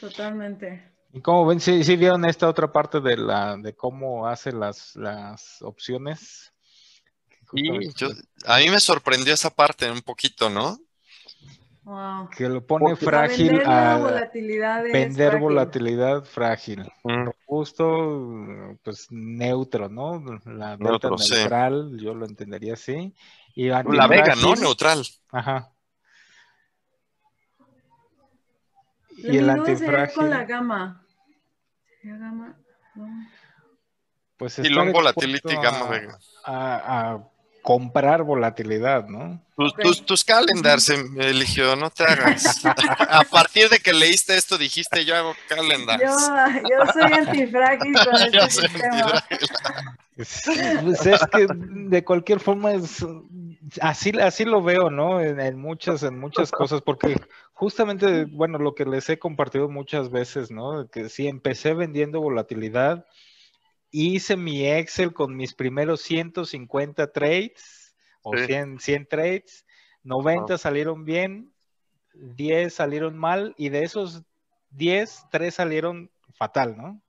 [0.00, 0.92] Totalmente.
[1.12, 1.60] ¿Y cómo ven?
[1.60, 6.50] ¿Sí, vieron esta otra parte de, la, de cómo hace las, las opciones?
[8.46, 10.78] a mí me sorprendió esa parte un poquito, ¿no?
[12.34, 13.98] Que lo pone frágil a
[14.90, 16.90] vender volatilidad frágil.
[17.02, 17.28] Mm.
[17.44, 20.22] Justo, pues neutro, ¿no?
[20.46, 23.14] La delta neutral, yo lo entendería así.
[23.54, 24.54] Y la vega, ¿no?
[24.56, 25.02] Neutral.
[25.30, 25.70] Ajá.
[29.16, 30.14] y el antifrágil.
[30.16, 31.06] con la gama.
[32.02, 32.58] La gama,
[34.36, 36.18] Pues y long volatility, gamma vega.
[36.44, 37.33] a
[37.64, 39.40] comprar volatilidad, ¿no?
[39.56, 42.62] Tus, tus, calendars eligió, no te hagas.
[43.08, 46.02] a partir de que leíste esto dijiste yo hago calendars.
[46.02, 46.10] Yo,
[46.68, 49.24] yo soy antifrágil con este sistema.
[50.14, 53.04] Pues es que de cualquier forma es
[53.80, 55.22] así, así lo veo, ¿no?
[55.22, 57.16] En, en, muchas, en muchas cosas, porque
[57.54, 60.86] justamente, bueno, lo que les he compartido muchas veces, ¿no?
[60.90, 63.06] Que si empecé vendiendo volatilidad,
[63.94, 69.64] hice mi Excel con mis primeros 150 trades o 100, 100 trades,
[70.02, 71.52] 90 salieron bien,
[72.12, 74.22] 10 salieron mal y de esos
[74.70, 77.00] 10, 3 salieron fatal, ¿no?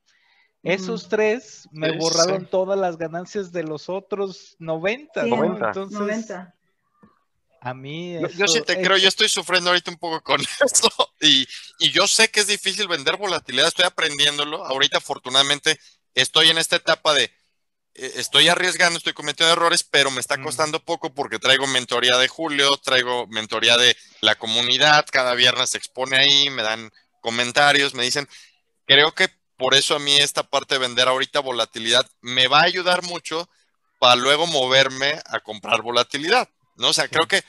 [0.61, 5.43] Esos 3 me borraron todas las ganancias de los otros 90, ¿no?
[5.43, 6.55] Entonces, 90.
[7.61, 8.19] A mí.
[8.35, 11.47] yo, sí te creo, yo estoy sufriendo ahorita un poco con eso y,
[11.79, 14.63] y, yo sé que es difícil vender volatilidad, estoy aprendiéndolo.
[14.65, 15.79] Ahorita, afortunadamente,
[16.15, 17.31] estoy en esta etapa de
[17.93, 22.27] eh, estoy arriesgando, estoy cometiendo errores, pero me está costando poco porque traigo mentoría de
[22.27, 28.03] Julio, traigo mentoría de la comunidad, cada viernes se expone ahí, me dan comentarios, me
[28.03, 28.27] dicen,
[28.85, 32.65] creo que por eso a mí esta parte de vender ahorita volatilidad me va a
[32.65, 33.49] ayudar mucho
[33.99, 36.89] para luego moverme a comprar volatilidad, ¿no?
[36.89, 37.43] O sea, creo que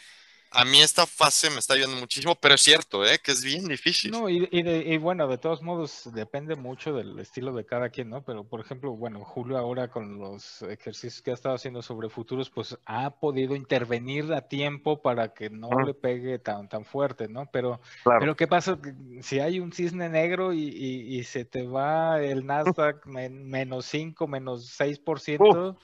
[0.51, 3.19] a mí esta fase me está ayudando muchísimo, pero es cierto, ¿eh?
[3.23, 4.11] que es bien difícil.
[4.11, 8.25] No, y, y, bueno, de todos modos depende mucho del estilo de cada quien, ¿no?
[8.25, 12.49] Pero por ejemplo, bueno, Julio ahora con los ejercicios que ha estado haciendo sobre futuros,
[12.49, 17.51] pues ha podido intervenir a tiempo para que no le pegue tan, tan fuerte, ¿no?
[17.53, 17.81] Pero,
[18.19, 18.79] pero ¿qué pasa
[19.23, 24.79] si hay un cisne negro y, y se te va el Nasdaq menos 5, menos
[24.79, 25.77] 6%?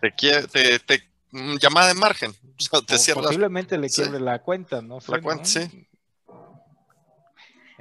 [0.00, 1.13] te, te, te Mm,
[1.60, 2.32] llamada de margen.
[3.14, 4.98] posiblemente le quiebre la cuenta, ¿no?
[5.06, 5.86] la cuenta, sí.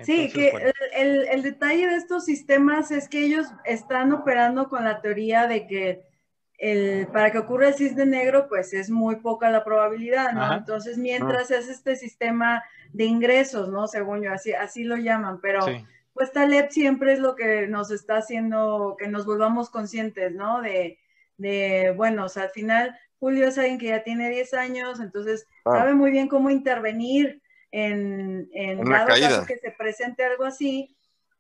[0.03, 5.47] sí, que el, detalle de estos sistemas es que ellos están operando con la teoría
[5.47, 6.05] de que
[6.57, 10.53] el, para que ocurra el cisne negro, pues es muy poca la probabilidad, ¿no?
[10.53, 12.63] Entonces, mientras es este sistema
[12.93, 13.87] de ingresos, ¿no?
[13.87, 15.65] Según yo, así, así lo llaman, pero
[16.13, 20.61] pues Taleb siempre es lo que nos está haciendo que nos volvamos conscientes, ¿no?
[20.61, 20.99] De,
[21.37, 25.47] de bueno, o sea, al final Julio es alguien que ya tiene 10 años, entonces
[25.63, 25.77] ah.
[25.77, 30.93] sabe muy bien cómo intervenir en, en dado caso que se presente algo así,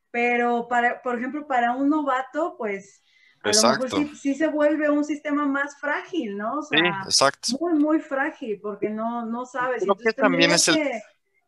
[0.09, 3.03] pero para, por ejemplo, para un novato, pues
[3.43, 6.61] a lo mejor sí, se vuelve un sistema más frágil, ¿no?
[6.61, 7.57] sí, exacto.
[7.59, 9.83] Muy, muy frágil, porque no, no sabes.
[10.15, 10.89] también es el...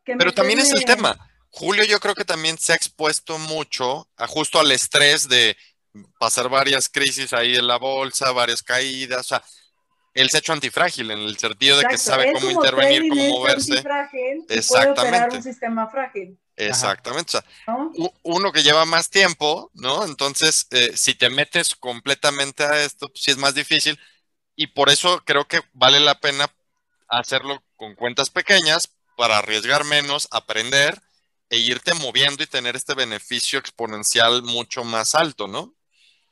[0.03, 1.17] pero también es el tema.
[1.49, 5.55] Julio yo creo que también se ha expuesto mucho a justo al estrés de
[6.19, 9.43] pasar varias crisis ahí en la bolsa, varias caídas, o sea,
[10.15, 13.83] él se ha hecho antifrágil en el sentido de que sabe cómo intervenir, cómo moverse.
[14.49, 15.35] Exactamente.
[15.35, 16.39] un sistema frágil.
[16.55, 17.37] Exactamente.
[18.23, 20.05] uno que lleva más tiempo, ¿no?
[20.05, 23.99] Entonces, eh, si te metes completamente a esto, pues sí es más difícil.
[24.55, 26.49] Y por eso creo que vale la pena
[27.09, 31.01] hacerlo con cuentas pequeñas para arriesgar menos, aprender
[31.49, 35.74] e irte moviendo y tener este beneficio exponencial mucho más alto, ¿no?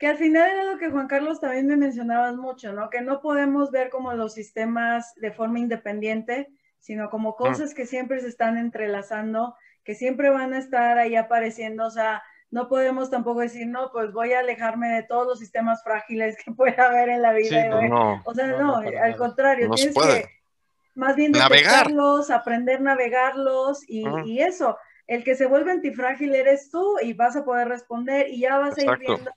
[0.03, 2.89] Que al final era lo que Juan Carlos también me mencionabas mucho, ¿no?
[2.89, 7.35] Que no podemos ver como los sistemas de forma independiente, sino como mm.
[7.37, 12.21] cosas que siempre se están entrelazando, que siempre van a estar ahí apareciendo, o sea,
[12.51, 16.51] no podemos tampoco decir, no, pues voy a alejarme de todos los sistemas frágiles que
[16.57, 17.69] pueda haber en la vida.
[18.25, 20.25] o sea, no, al contrario, tienes que
[20.95, 24.77] más bien detectarlos, aprender a navegarlos y, y, eso.
[25.07, 28.77] El que se vuelve antifrágil eres tú y vas a poder responder y ya vas
[28.77, 29.31] a ir viendo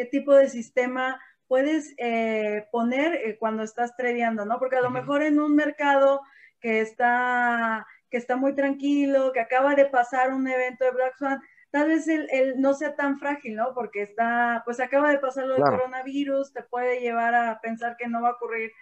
[0.00, 4.58] qué tipo de sistema puedes eh, poner eh, cuando estás tradeando, ¿no?
[4.58, 6.22] Porque a lo mejor en un mercado
[6.58, 11.42] que está, que está muy tranquilo, que acaba de pasar un evento de Black Swan,
[11.70, 13.74] tal vez el, no sea tan frágil, ¿no?
[13.74, 18.08] Porque está, pues acaba de pasar lo del coronavirus, te puede llevar a pensar que
[18.08, 18.72] no va a ocurrir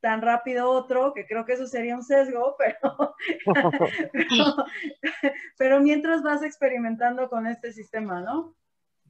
[0.00, 2.56] tan rápido otro, que creo que eso sería un sesgo,
[4.12, 4.54] pero,
[5.56, 8.57] pero mientras vas experimentando con este sistema, ¿no?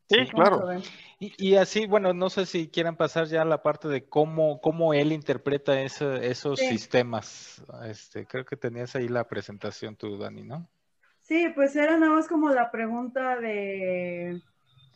[0.09, 0.69] Sí, claro.
[1.21, 4.95] Y, así, bueno, no sé si quieran pasar ya a la parte de cómo, cómo
[4.95, 7.63] él interpreta esos sistemas.
[7.85, 10.69] Este, creo que tenías ahí la presentación tú, Dani, ¿no?
[11.23, 14.41] Sí, pues era nada más como la pregunta de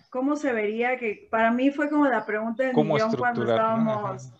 [0.09, 4.33] cómo se vería, que para mí fue como la pregunta del millón cuando estábamos...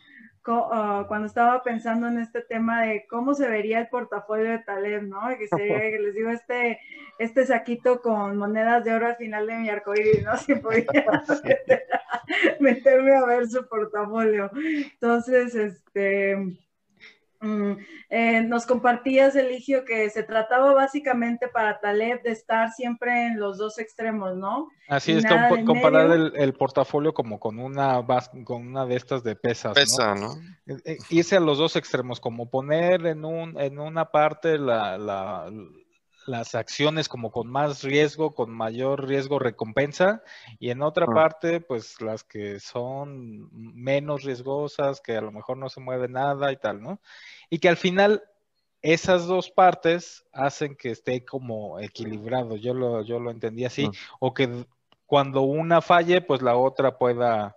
[0.45, 5.05] Ah, cuando estaba pensando en este tema de cómo se vería el portafolio de Taleb,
[5.05, 5.21] ¿no?
[5.39, 6.81] Que sería, que les digo, este,
[7.19, 10.37] este saquito con monedas de oro al final de mi arcoíris, ¿no?
[10.39, 10.87] Si podía
[12.61, 14.51] meterme a ver su portafolio.
[14.55, 16.37] Entonces, este,
[17.43, 17.73] Mm,
[18.09, 23.59] eh, nos compartías, Eligio, que se trataba básicamente para Taleb de estar siempre en los
[23.59, 24.69] dos extremos, ¿no?
[24.89, 25.25] Así es,
[25.67, 28.01] comparar el, portafolio como con una,
[28.45, 29.75] con una de estas de pesas.
[29.75, 30.35] Pesa, ¿no?
[30.67, 35.51] Eh, eh, irse a los dos extremos, como poner en, un, en una parte la,
[36.27, 40.23] las acciones como con más riesgo, con mayor riesgo recompensa,
[40.59, 41.15] y en otra ah.
[41.15, 46.53] parte, pues las que son menos riesgosas, que a lo mejor no se mueve nada
[46.53, 47.01] y tal, ¿no?
[47.51, 48.23] Y que al final
[48.81, 54.17] esas dos partes hacen que esté como equilibrado, yo lo, yo lo entendí así, ah.
[54.21, 54.67] o que
[55.07, 57.57] cuando una falle, pues la otra pueda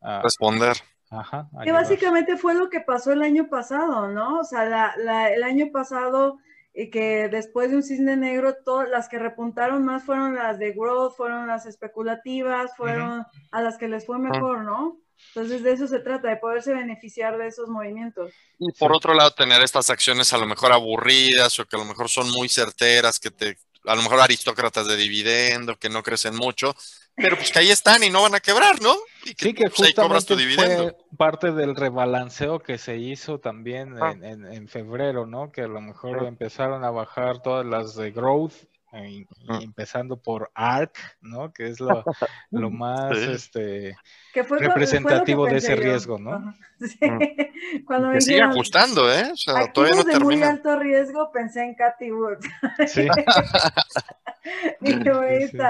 [0.00, 0.76] ah, responder.
[1.12, 4.38] Ajá, que básicamente fue lo que pasó el año pasado, ¿no?
[4.38, 4.94] O sea,
[5.34, 6.38] el año pasado
[6.80, 10.72] y que después de un cisne negro, todas las que repuntaron más fueron las de
[10.72, 14.98] growth, fueron las especulativas, fueron a las que les fue mejor, ¿no?
[15.34, 18.32] Entonces de eso se trata, de poderse beneficiar de esos movimientos.
[18.58, 21.84] Y por otro lado, tener estas acciones a lo mejor aburridas o que a lo
[21.84, 26.36] mejor son muy certeras, que te, a lo mejor aristócratas de dividendo, que no crecen
[26.36, 26.74] mucho,
[27.16, 28.94] pero pues que ahí están y no van a quebrar, ¿no?
[29.24, 30.96] Y sí, que pues, ahí cobras tu justamente dividendo.
[31.08, 34.12] fue parte del rebalanceo que se hizo también Ah.
[34.12, 35.50] en, en- en febrero, ¿no?
[35.52, 36.28] Que a lo mejor Ah.
[36.28, 38.52] empezaron a bajar todas las de growth,
[38.92, 39.58] y- y Ah.
[39.62, 41.52] empezando por ARK, ¿no?
[41.52, 42.04] Que es lo,
[42.50, 43.30] lo más, Sí.
[43.32, 43.96] este,
[44.34, 45.82] Que fue, lo- fue lo que Representativo de ese yo.
[45.82, 46.54] riesgo, ¿no?
[46.80, 46.98] Sí.
[47.86, 49.30] Cuando me sigue dijeron ajustando, ¿eh?
[49.32, 50.48] O sea, todavía activos no de muy termina.
[50.50, 52.38] alto riesgo, pensé en Cathy Wood.
[52.86, 53.06] sí.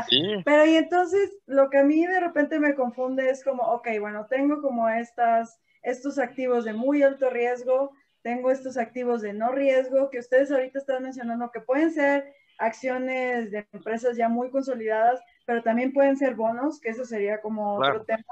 [0.09, 0.43] Sí.
[0.45, 4.27] Pero y entonces lo que a mí de repente me confunde es como, ok, bueno,
[4.27, 7.93] tengo como estas, estos activos de muy alto riesgo,
[8.23, 13.51] tengo estos activos de no riesgo, que ustedes ahorita están mencionando que pueden ser acciones
[13.51, 17.95] de empresas ya muy consolidadas, pero también pueden ser bonos, que eso sería como Claro.
[18.03, 18.25] otro tema.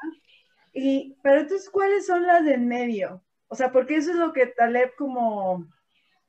[0.73, 3.23] Y, pero entonces, ¿cuáles son las de en medio?
[3.49, 5.67] O sea, porque eso es lo que Taleb como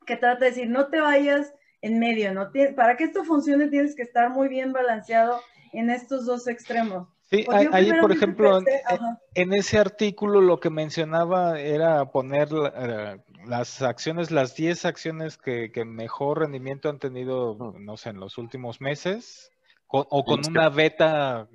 [0.06, 2.52] que trata de decir, no te vayas en medio, ¿no?
[2.52, 5.42] Tien- para que esto funcione tienes que estar muy bien balanceado
[5.74, 7.08] en estos dos extremos.
[7.30, 12.06] Sí, Porque ahí, por ejemplo, en- pensé, ajá, en ese artículo lo que mencionaba era
[12.06, 18.10] poner eh, las acciones, las 10 acciones que, que mejor rendimiento han tenido, no sé,
[18.10, 19.52] en los últimos meses,
[19.88, 21.48] con- o con una beta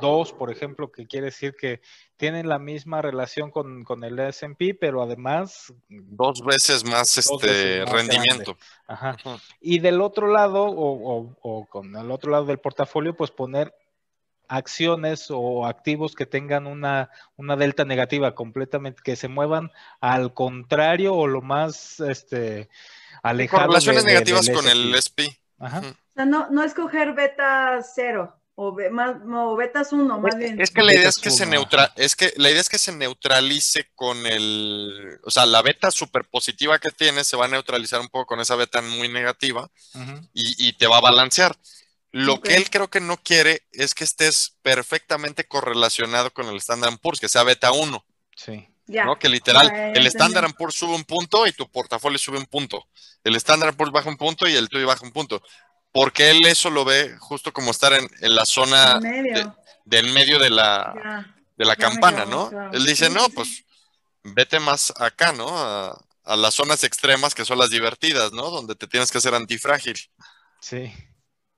[0.00, 1.80] 2, por ejemplo, que quiere decir que
[2.16, 7.46] tienen la misma relación con, con el S&P, pero además, Dos veces más Dos este
[7.46, 8.56] veces más rendimiento.
[8.86, 9.16] ajá.
[9.60, 13.72] Y del otro lado, o, o- o con el otro lado del portafolio, pues poner
[14.48, 19.70] acciones o activos que tengan una, una delta negativa completamente, que se muevan
[20.00, 22.68] al contrario o lo más este,
[23.22, 23.62] alejado.
[23.62, 25.38] de- Correlaciones de- negativas del con el S&P.
[25.58, 25.78] Ajá.
[25.80, 29.16] O sea, no, no escoger beta cero o, be- más,
[29.58, 30.58] betas uno, más bien.
[30.60, 32.90] Es que la idea es que se neutra, es que la idea es que se
[32.92, 38.00] neutralice con el, o sea, la beta super positiva que tienes se va a neutralizar
[38.00, 39.68] un poco con esa beta muy negativa
[40.32, 41.54] y, y te va a balancear.
[42.16, 46.98] Lo que él creo que no quiere es que estés perfectamente correlacionado con el Standard
[46.98, 48.04] Poor's, que sea beta 1,
[48.36, 48.68] Sí.
[49.18, 50.06] Que literal, ya el.
[50.06, 52.86] Standard Poor's sube un punto y tu portafolio sube un punto.
[53.24, 55.42] El Standard Poor's baja un punto y el tuyo baja un punto.
[55.92, 59.00] Porque él eso lo ve justo como estar en, en la zona
[59.84, 62.50] del medio de la, de la campana, ¿no?
[62.72, 63.64] Él dice, no, pues
[64.22, 65.48] vete más acá, ¿no?
[65.48, 68.50] A, a las zonas extremas que son las divertidas, ¿no?
[68.50, 69.96] Donde te tienes que hacer antifrágil.
[70.60, 70.92] Sí.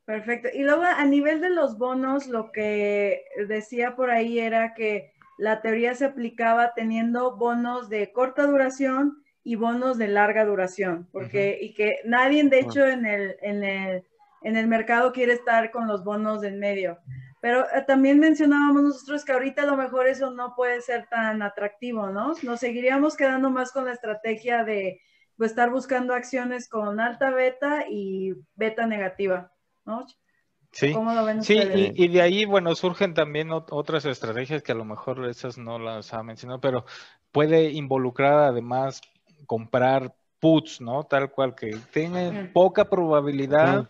[0.09, 0.49] Perfecto.
[0.55, 5.61] Y luego a nivel de los bonos, lo que decía por ahí era que la
[5.61, 11.75] teoría se aplicaba teniendo bonos de corta duración y bonos de larga duración, porque y
[11.75, 14.05] que nadie de hecho en el, en el
[14.41, 16.99] en el mercado quiere estar con los bonos en medio.
[17.43, 21.43] Pero eh, también mencionábamos nosotros que ahorita a lo mejor eso no puede ser tan
[21.43, 22.33] atractivo, ¿no?
[22.43, 25.03] Nos seguiríamos quedando más con la estrategia de
[25.37, 29.53] pues, estar buscando acciones con alta beta y beta negativa,
[29.89, 30.07] ¿no?
[30.71, 30.93] Sí.
[30.93, 31.93] ¿Cómo lo ven Sí, ustedes?
[31.97, 35.57] y, y de ahí, bueno, surgen también ot- otras estrategias que a lo mejor esas
[35.59, 36.85] no las ha mencionado, pero
[37.33, 39.01] puede involucrar además
[39.47, 41.05] comprar puts, ¿no?
[41.05, 42.53] Tal cual, que tienen Ujú.
[42.53, 43.89] poca probabilidad,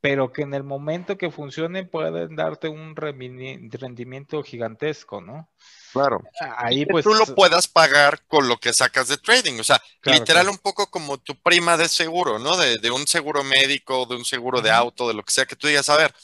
[0.00, 5.48] pero que en el momento que funcionen pueden darte un rendimiento gigantesco, ¿no?
[5.92, 6.22] Claro.
[6.56, 7.04] Ahí pues...
[7.04, 9.58] tú lo puedas pagar con lo que sacas de trading.
[9.60, 10.52] O sea, Claro, literal claro.
[10.52, 12.56] un poco como tu prima de seguro, ¿no?
[12.56, 15.56] De, de un seguro médico, de un seguro de auto, de lo que sea que
[15.56, 16.14] tú digas, a ver,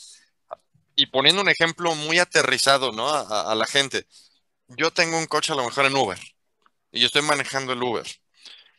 [0.94, 3.08] y poniendo un ejemplo muy aterrizado, ¿no?
[3.08, 4.06] A, la gente.
[4.68, 6.18] Yo tengo un coche a lo mejor en Uber
[6.92, 8.06] y yo estoy manejando el Uber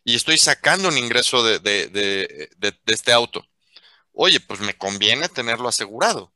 [0.03, 3.43] y estoy sacando un ingreso de, de- de- de- de este auto.
[4.13, 6.33] Oye, pues me conviene tenerlo asegurado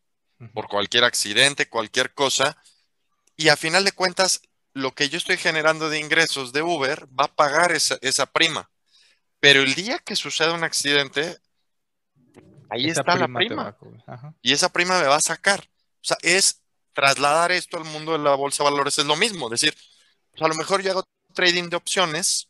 [0.54, 2.58] por cualquier accidente, cualquier cosa.
[3.36, 4.42] Y a final de cuentas,
[4.74, 8.70] lo que yo estoy generando de ingresos de Uber va a pagar esa, esa prima.
[9.40, 11.38] Pero el día que suceda un accidente,
[12.70, 13.76] ahí Esa está la prima
[14.08, 14.36] a.
[14.42, 15.60] Y esa prima me va a sacar.
[16.02, 16.62] O sea, es
[16.94, 19.50] trasladar esto al mundo de la bolsa de valores, es lo mismo.
[19.50, 19.76] decir,
[20.32, 21.04] pues a lo mejor yo hago
[21.34, 22.50] trading de opciones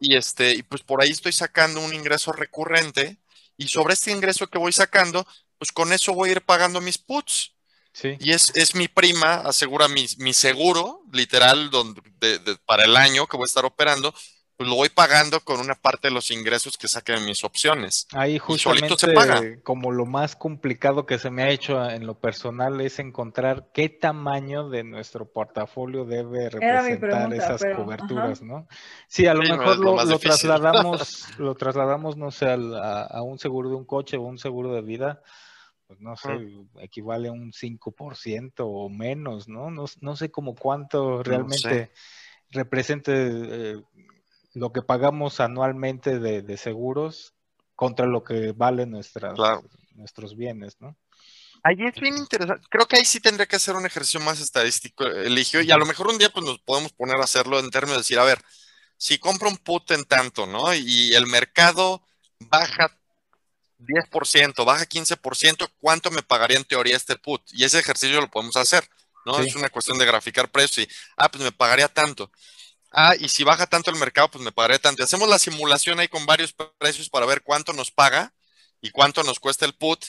[0.00, 3.18] y, este, y pues por ahí estoy sacando un ingreso recurrente
[3.56, 5.26] y sobre este ingreso que voy sacando,
[5.58, 7.51] pues con eso voy a ir pagando mis puts.
[7.92, 8.16] Sí.
[8.20, 12.96] Y es, es mi prima, asegura mi, mi seguro, literal, donde, de- de- para el
[12.96, 14.14] año que voy a estar operando,
[14.56, 18.06] pues lo voy pagando con una parte de los ingresos que saquen en mis opciones.
[18.12, 19.46] Ahí solito se justamente paga.
[19.62, 23.88] como lo más complicado que se me ha hecho en lo personal es encontrar qué
[23.88, 28.46] tamaño de nuestro portafolio debe representar pregunta, esas pero, coberturas, ajá.
[28.46, 28.68] ¿no?
[29.08, 33.22] Sí, a lo Sí, mejor lo lo, trasladamos, lo trasladamos, no sé, al- a, a
[33.22, 35.22] un seguro de un coche o un seguro de vida,
[35.92, 36.30] pues no sé,
[36.80, 39.70] equivale a un 5% o menos, ¿no?
[39.70, 39.84] ¿no?
[40.00, 41.92] No sé como cuánto realmente
[42.50, 43.82] represente eh,
[44.54, 47.34] lo que pagamos anualmente de, seguros
[47.74, 49.38] contra lo que valen nuestras,
[49.94, 50.96] nuestros bienes, ¿no?
[51.62, 52.66] Ahí es bien interesante.
[52.70, 55.84] Creo que ahí sí tendría que hacer un ejercicio más estadístico, Eligio, y a lo
[55.84, 58.38] mejor un día pues nos podemos poner a hacerlo en términos de decir, a ver,
[58.96, 60.74] si compro un put en tanto, ¿no?
[60.74, 62.02] Y el mercado
[62.40, 62.98] baja
[63.86, 67.42] 10%, baja 15%, ¿cuánto me pagaría en teoría este put?
[67.52, 68.88] Y ese ejercicio lo podemos hacer,
[69.24, 69.38] ¿no?
[69.38, 72.30] Es una cuestión de graficar precio y, ah, pues me pagaría tanto.
[72.90, 75.02] Ah, y si baja tanto el mercado, pues me pagaría tanto.
[75.02, 78.32] Y hacemos la simulación ahí con varios precios para ver cuánto nos paga
[78.80, 80.04] y cuánto nos cuesta el put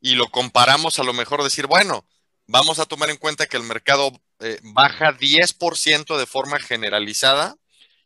[0.00, 2.06] y lo comparamos a lo mejor decir, bueno,
[2.46, 7.56] vamos a tomar en cuenta que el mercado eh, baja 10% de forma generalizada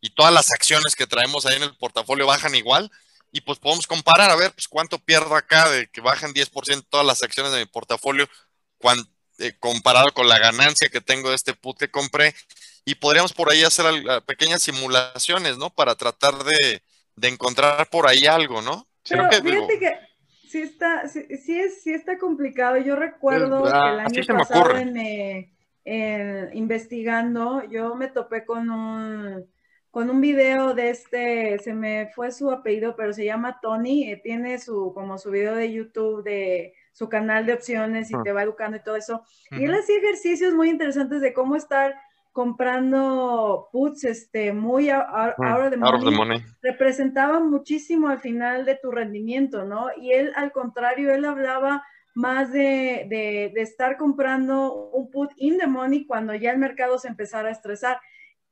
[0.00, 2.90] y todas las acciones que traemos ahí en el portafolio bajan igual
[3.32, 7.06] y pues podemos comparar a ver pues cuánto pierdo acá de que bajen 10% todas
[7.06, 8.28] las acciones de mi portafolio
[9.38, 12.34] eh, comparado con la ganancia que tengo de este put que compré
[12.84, 13.84] y podríamos por ahí hacer
[14.24, 15.68] pequeñas simulaciones, ¿no?
[15.68, 16.82] Para tratar de,
[17.28, 18.86] encontrar por ahí algo, ¿no?
[19.06, 19.94] Pero fíjate que
[20.48, 22.78] sí está, sí, es, sí está complicado.
[22.78, 25.52] Yo recuerdo que el año pasado en,
[26.54, 29.46] investigando, yo me topé con un
[29.90, 34.20] con un video de este, se me fue su apellido, pero se llama Tony, eh,
[34.22, 38.42] tiene su, como su video de YouTube de su canal de opciones y te va
[38.42, 39.22] educando y todo eso.
[39.50, 41.94] Y él hacía ejercicios muy interesantes de cómo estar
[42.32, 45.06] comprando puts este, muy out,
[45.38, 49.88] of, the money, representaba muchísimo al final de tu rendimiento, ¿no?
[49.96, 51.82] Y él, al contrario, él hablaba
[52.14, 56.98] más de, de, de, estar comprando un put in the money cuando ya el mercado
[56.98, 58.00] se empezara a estresar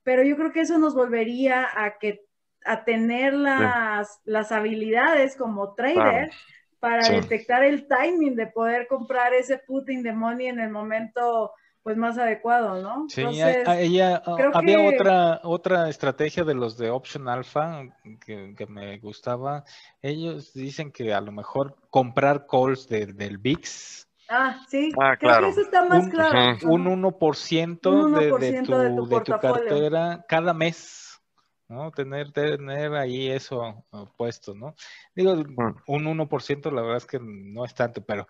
[0.06, 2.24] pero yo creo que eso nos volvería a que
[2.64, 6.30] a tener las, las habilidades como trader
[6.78, 11.50] para detectar el timing de poder comprar ese putting de money en el momento
[11.82, 13.08] pues más adecuado, ¿no?
[13.08, 14.22] Sí, ella,
[14.54, 17.82] había otra, otra estrategia de los de Option Alpha
[18.24, 19.64] que, me gustaba.
[20.02, 24.92] Ellos dicen que a lo mejor comprar calls del VIX Ah, sí.
[25.00, 26.58] Ah, Creo que eso está más un, claro.
[26.62, 31.20] Un 1%, de, de, tu, de, tu, cartera cada mes,
[31.68, 31.90] ¿no?
[31.92, 34.74] Tener, tener ahí eso uh, puesto, ¿no?
[35.14, 38.26] Digo, un 1% la verdad es que no es tanto, pero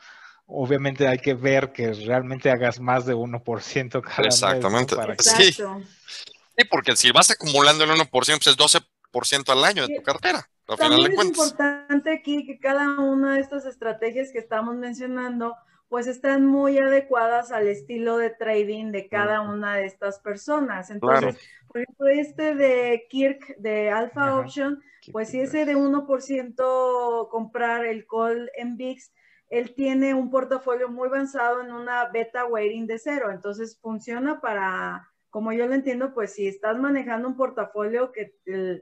[0.47, 4.97] obviamente hay que ver que realmente hagas más de 1% cada Exactamente.
[4.97, 5.09] mes.
[5.09, 5.87] Exactamente.
[6.07, 6.23] Sí.
[6.57, 10.49] sí, porque si vas acumulando el 1%, pues es 12% al año de tu cartera.
[10.67, 15.55] También es importante aquí que cada una de estas estrategias que estamos mencionando
[15.89, 20.91] pues están muy adecuadas al estilo de trading de cada una de estas personas.
[20.91, 24.83] Entonces, por ejemplo, este de Kirk de Alpha Option,
[25.13, 29.13] pues si ese de 1% comprar el call en VIX,
[29.49, 33.31] él tiene un portafolio muy avanzado en una beta weighting de cero.
[33.31, 38.33] Entonces, funciona para como yo lo entiendo, pues si estás manejando un portafolio que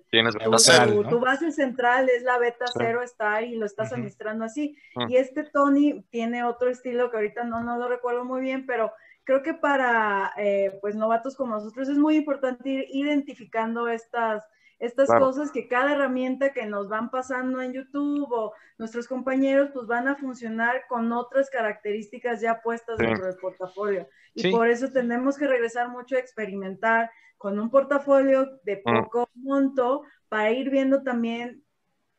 [0.09, 4.79] Tienes tu, base central es la beta cero estar y lo estás administrando así.
[5.09, 8.93] Y este Tony tiene otro estilo que ahorita no, no lo recuerdo muy bien, pero
[9.25, 14.45] creo que para eh, pues novatos como nosotros es muy importante ir identificando estas
[14.85, 19.87] estas cosas que cada herramienta que nos van pasando en YouTube o nuestros compañeros, pues
[19.87, 24.09] van a funcionar con otras características ya puestas dentro del portafolio.
[24.35, 29.03] Y por eso tenemos que regresar mucho a experimentar con un portafolio de mm.
[29.03, 31.63] poco monto para ir viendo también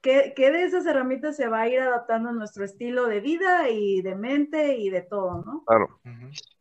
[0.01, 3.69] qué, qué, de esas herramientas se va a ir adaptando a nuestro estilo de vida
[3.69, 5.63] y de mente y de todo, ¿no?
[5.65, 5.99] Claro.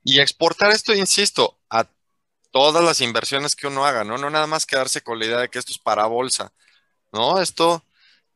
[0.03, 1.87] Y exportar esto, insisto, a
[2.55, 4.17] todas las inversiones que uno haga, ¿no?
[4.17, 6.53] No nada más quedarse con la idea de que esto es para bolsa,
[7.13, 7.41] ¿no?
[7.41, 7.83] Esto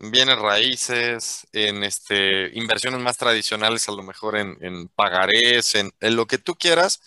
[0.00, 6.38] viene raíces, en este, inversiones más tradicionales, a lo mejor en, pagarés, en, lo que
[6.38, 7.00] tú quieras,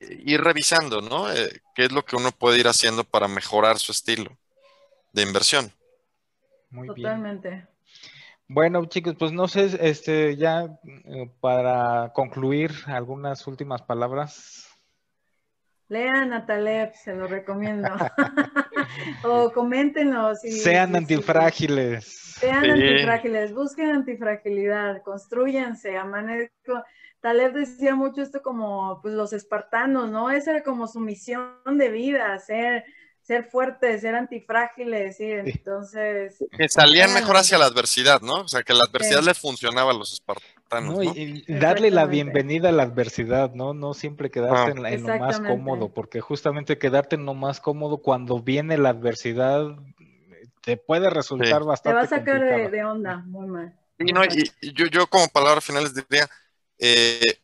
[0.00, 1.32] ir revisando, ¿no?
[1.32, 4.36] Eh, ¿Qué es lo que uno puede ir haciendo para mejorar su estilo
[5.12, 5.70] de inversión?
[6.70, 7.68] Muy Totalmente.
[8.48, 14.67] Bueno, chicos, pues no sé, este, ya eh, para concluir, algunas últimas palabras.
[15.88, 17.88] Lean a Taleb, se lo recomiendo.
[19.24, 20.40] o coméntenos.
[20.40, 22.04] Sean antifrágiles.
[22.38, 26.84] Sean antifrágiles, busquen antifragilidad, construyanse, amanezco.
[27.20, 30.30] Taleb decía mucho esto como pues los espartanos, ¿no?
[30.30, 32.84] Esa era como su misión de vida, ser
[33.28, 36.42] ser fuertes, ser antifrágiles, sí, entonces...
[36.56, 38.36] Que salían mejor hacia la adversidad, ¿no?
[38.36, 41.02] O sea, que la adversidad les funcionaba a los espartanos, ¿no?
[41.02, 43.74] Y, darle la bienvenida a la adversidad, ¿no?
[43.74, 44.90] No siempre quedarse ah.
[44.90, 49.76] en, lo más cómodo, porque justamente quedarte en lo más cómodo cuando viene la adversidad
[50.62, 53.78] te puede resultar bastante Te va a sacar de, onda, muy mal.
[53.98, 56.28] Y, no, y, yo, yo como palabras finales diría,
[56.78, 57.38] eh,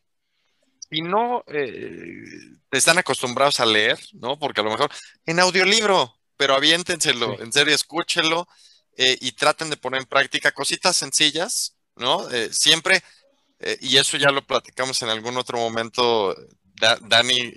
[0.89, 2.23] si no eh,
[2.71, 4.37] están acostumbrados a leer, ¿no?
[4.37, 4.91] Porque a lo mejor
[5.25, 8.47] en audiolibro, pero aviéntenselo, en serio, escúchenlo
[8.97, 12.29] eh, y traten de poner en práctica cositas sencillas, ¿no?
[12.29, 13.01] Eh, siempre,
[13.81, 16.35] y eso ya lo platicamos en algún otro momento,
[17.01, 17.53] Dani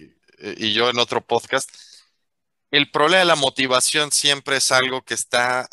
[0.56, 1.70] y yo en otro podcast,
[2.70, 5.68] el problema de la motivación siempre es algo que está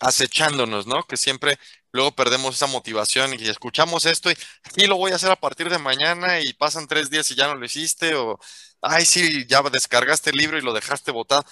[0.00, 1.04] acechándonos, ¿no?
[1.06, 1.58] Que siempre
[1.92, 5.70] luego perdemos esa motivación y escuchamos esto y aquí lo voy a hacer a partir
[5.70, 8.38] de mañana y pasan tres días y ya no lo hiciste o,
[8.80, 11.44] ay, sí, ya descargaste el libro y lo dejaste botado.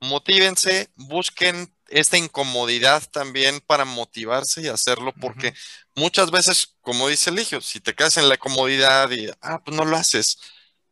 [0.00, 5.54] Motívense, busquen esta incomodidad también para motivarse y hacerlo porque
[5.94, 9.84] muchas veces, como dice Eligio, si te quedas en la comodidad y, ah, pues no
[9.84, 10.38] lo haces,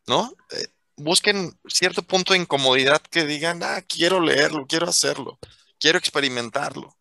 [0.07, 0.33] ¿no?
[0.51, 0.67] Eh,
[0.97, 5.39] busquen cierto punto de incomodidad que digan, ah, quiero leerlo, quiero hacerlo,
[5.79, 6.97] quiero experimentarlo.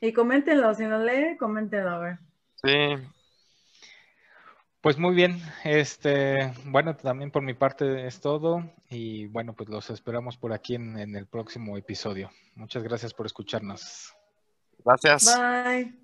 [0.00, 2.18] Y coméntenlo, si no lee, coméntenlo, a ver.
[2.64, 3.06] Sí.
[4.80, 9.90] Pues muy bien, este, bueno, también por mi parte es todo y bueno, pues los
[9.90, 12.30] esperamos por aquí en, en el próximo episodio.
[12.54, 14.14] Muchas gracias por escucharnos.
[14.84, 15.36] Gracias.
[15.36, 15.98] Bye.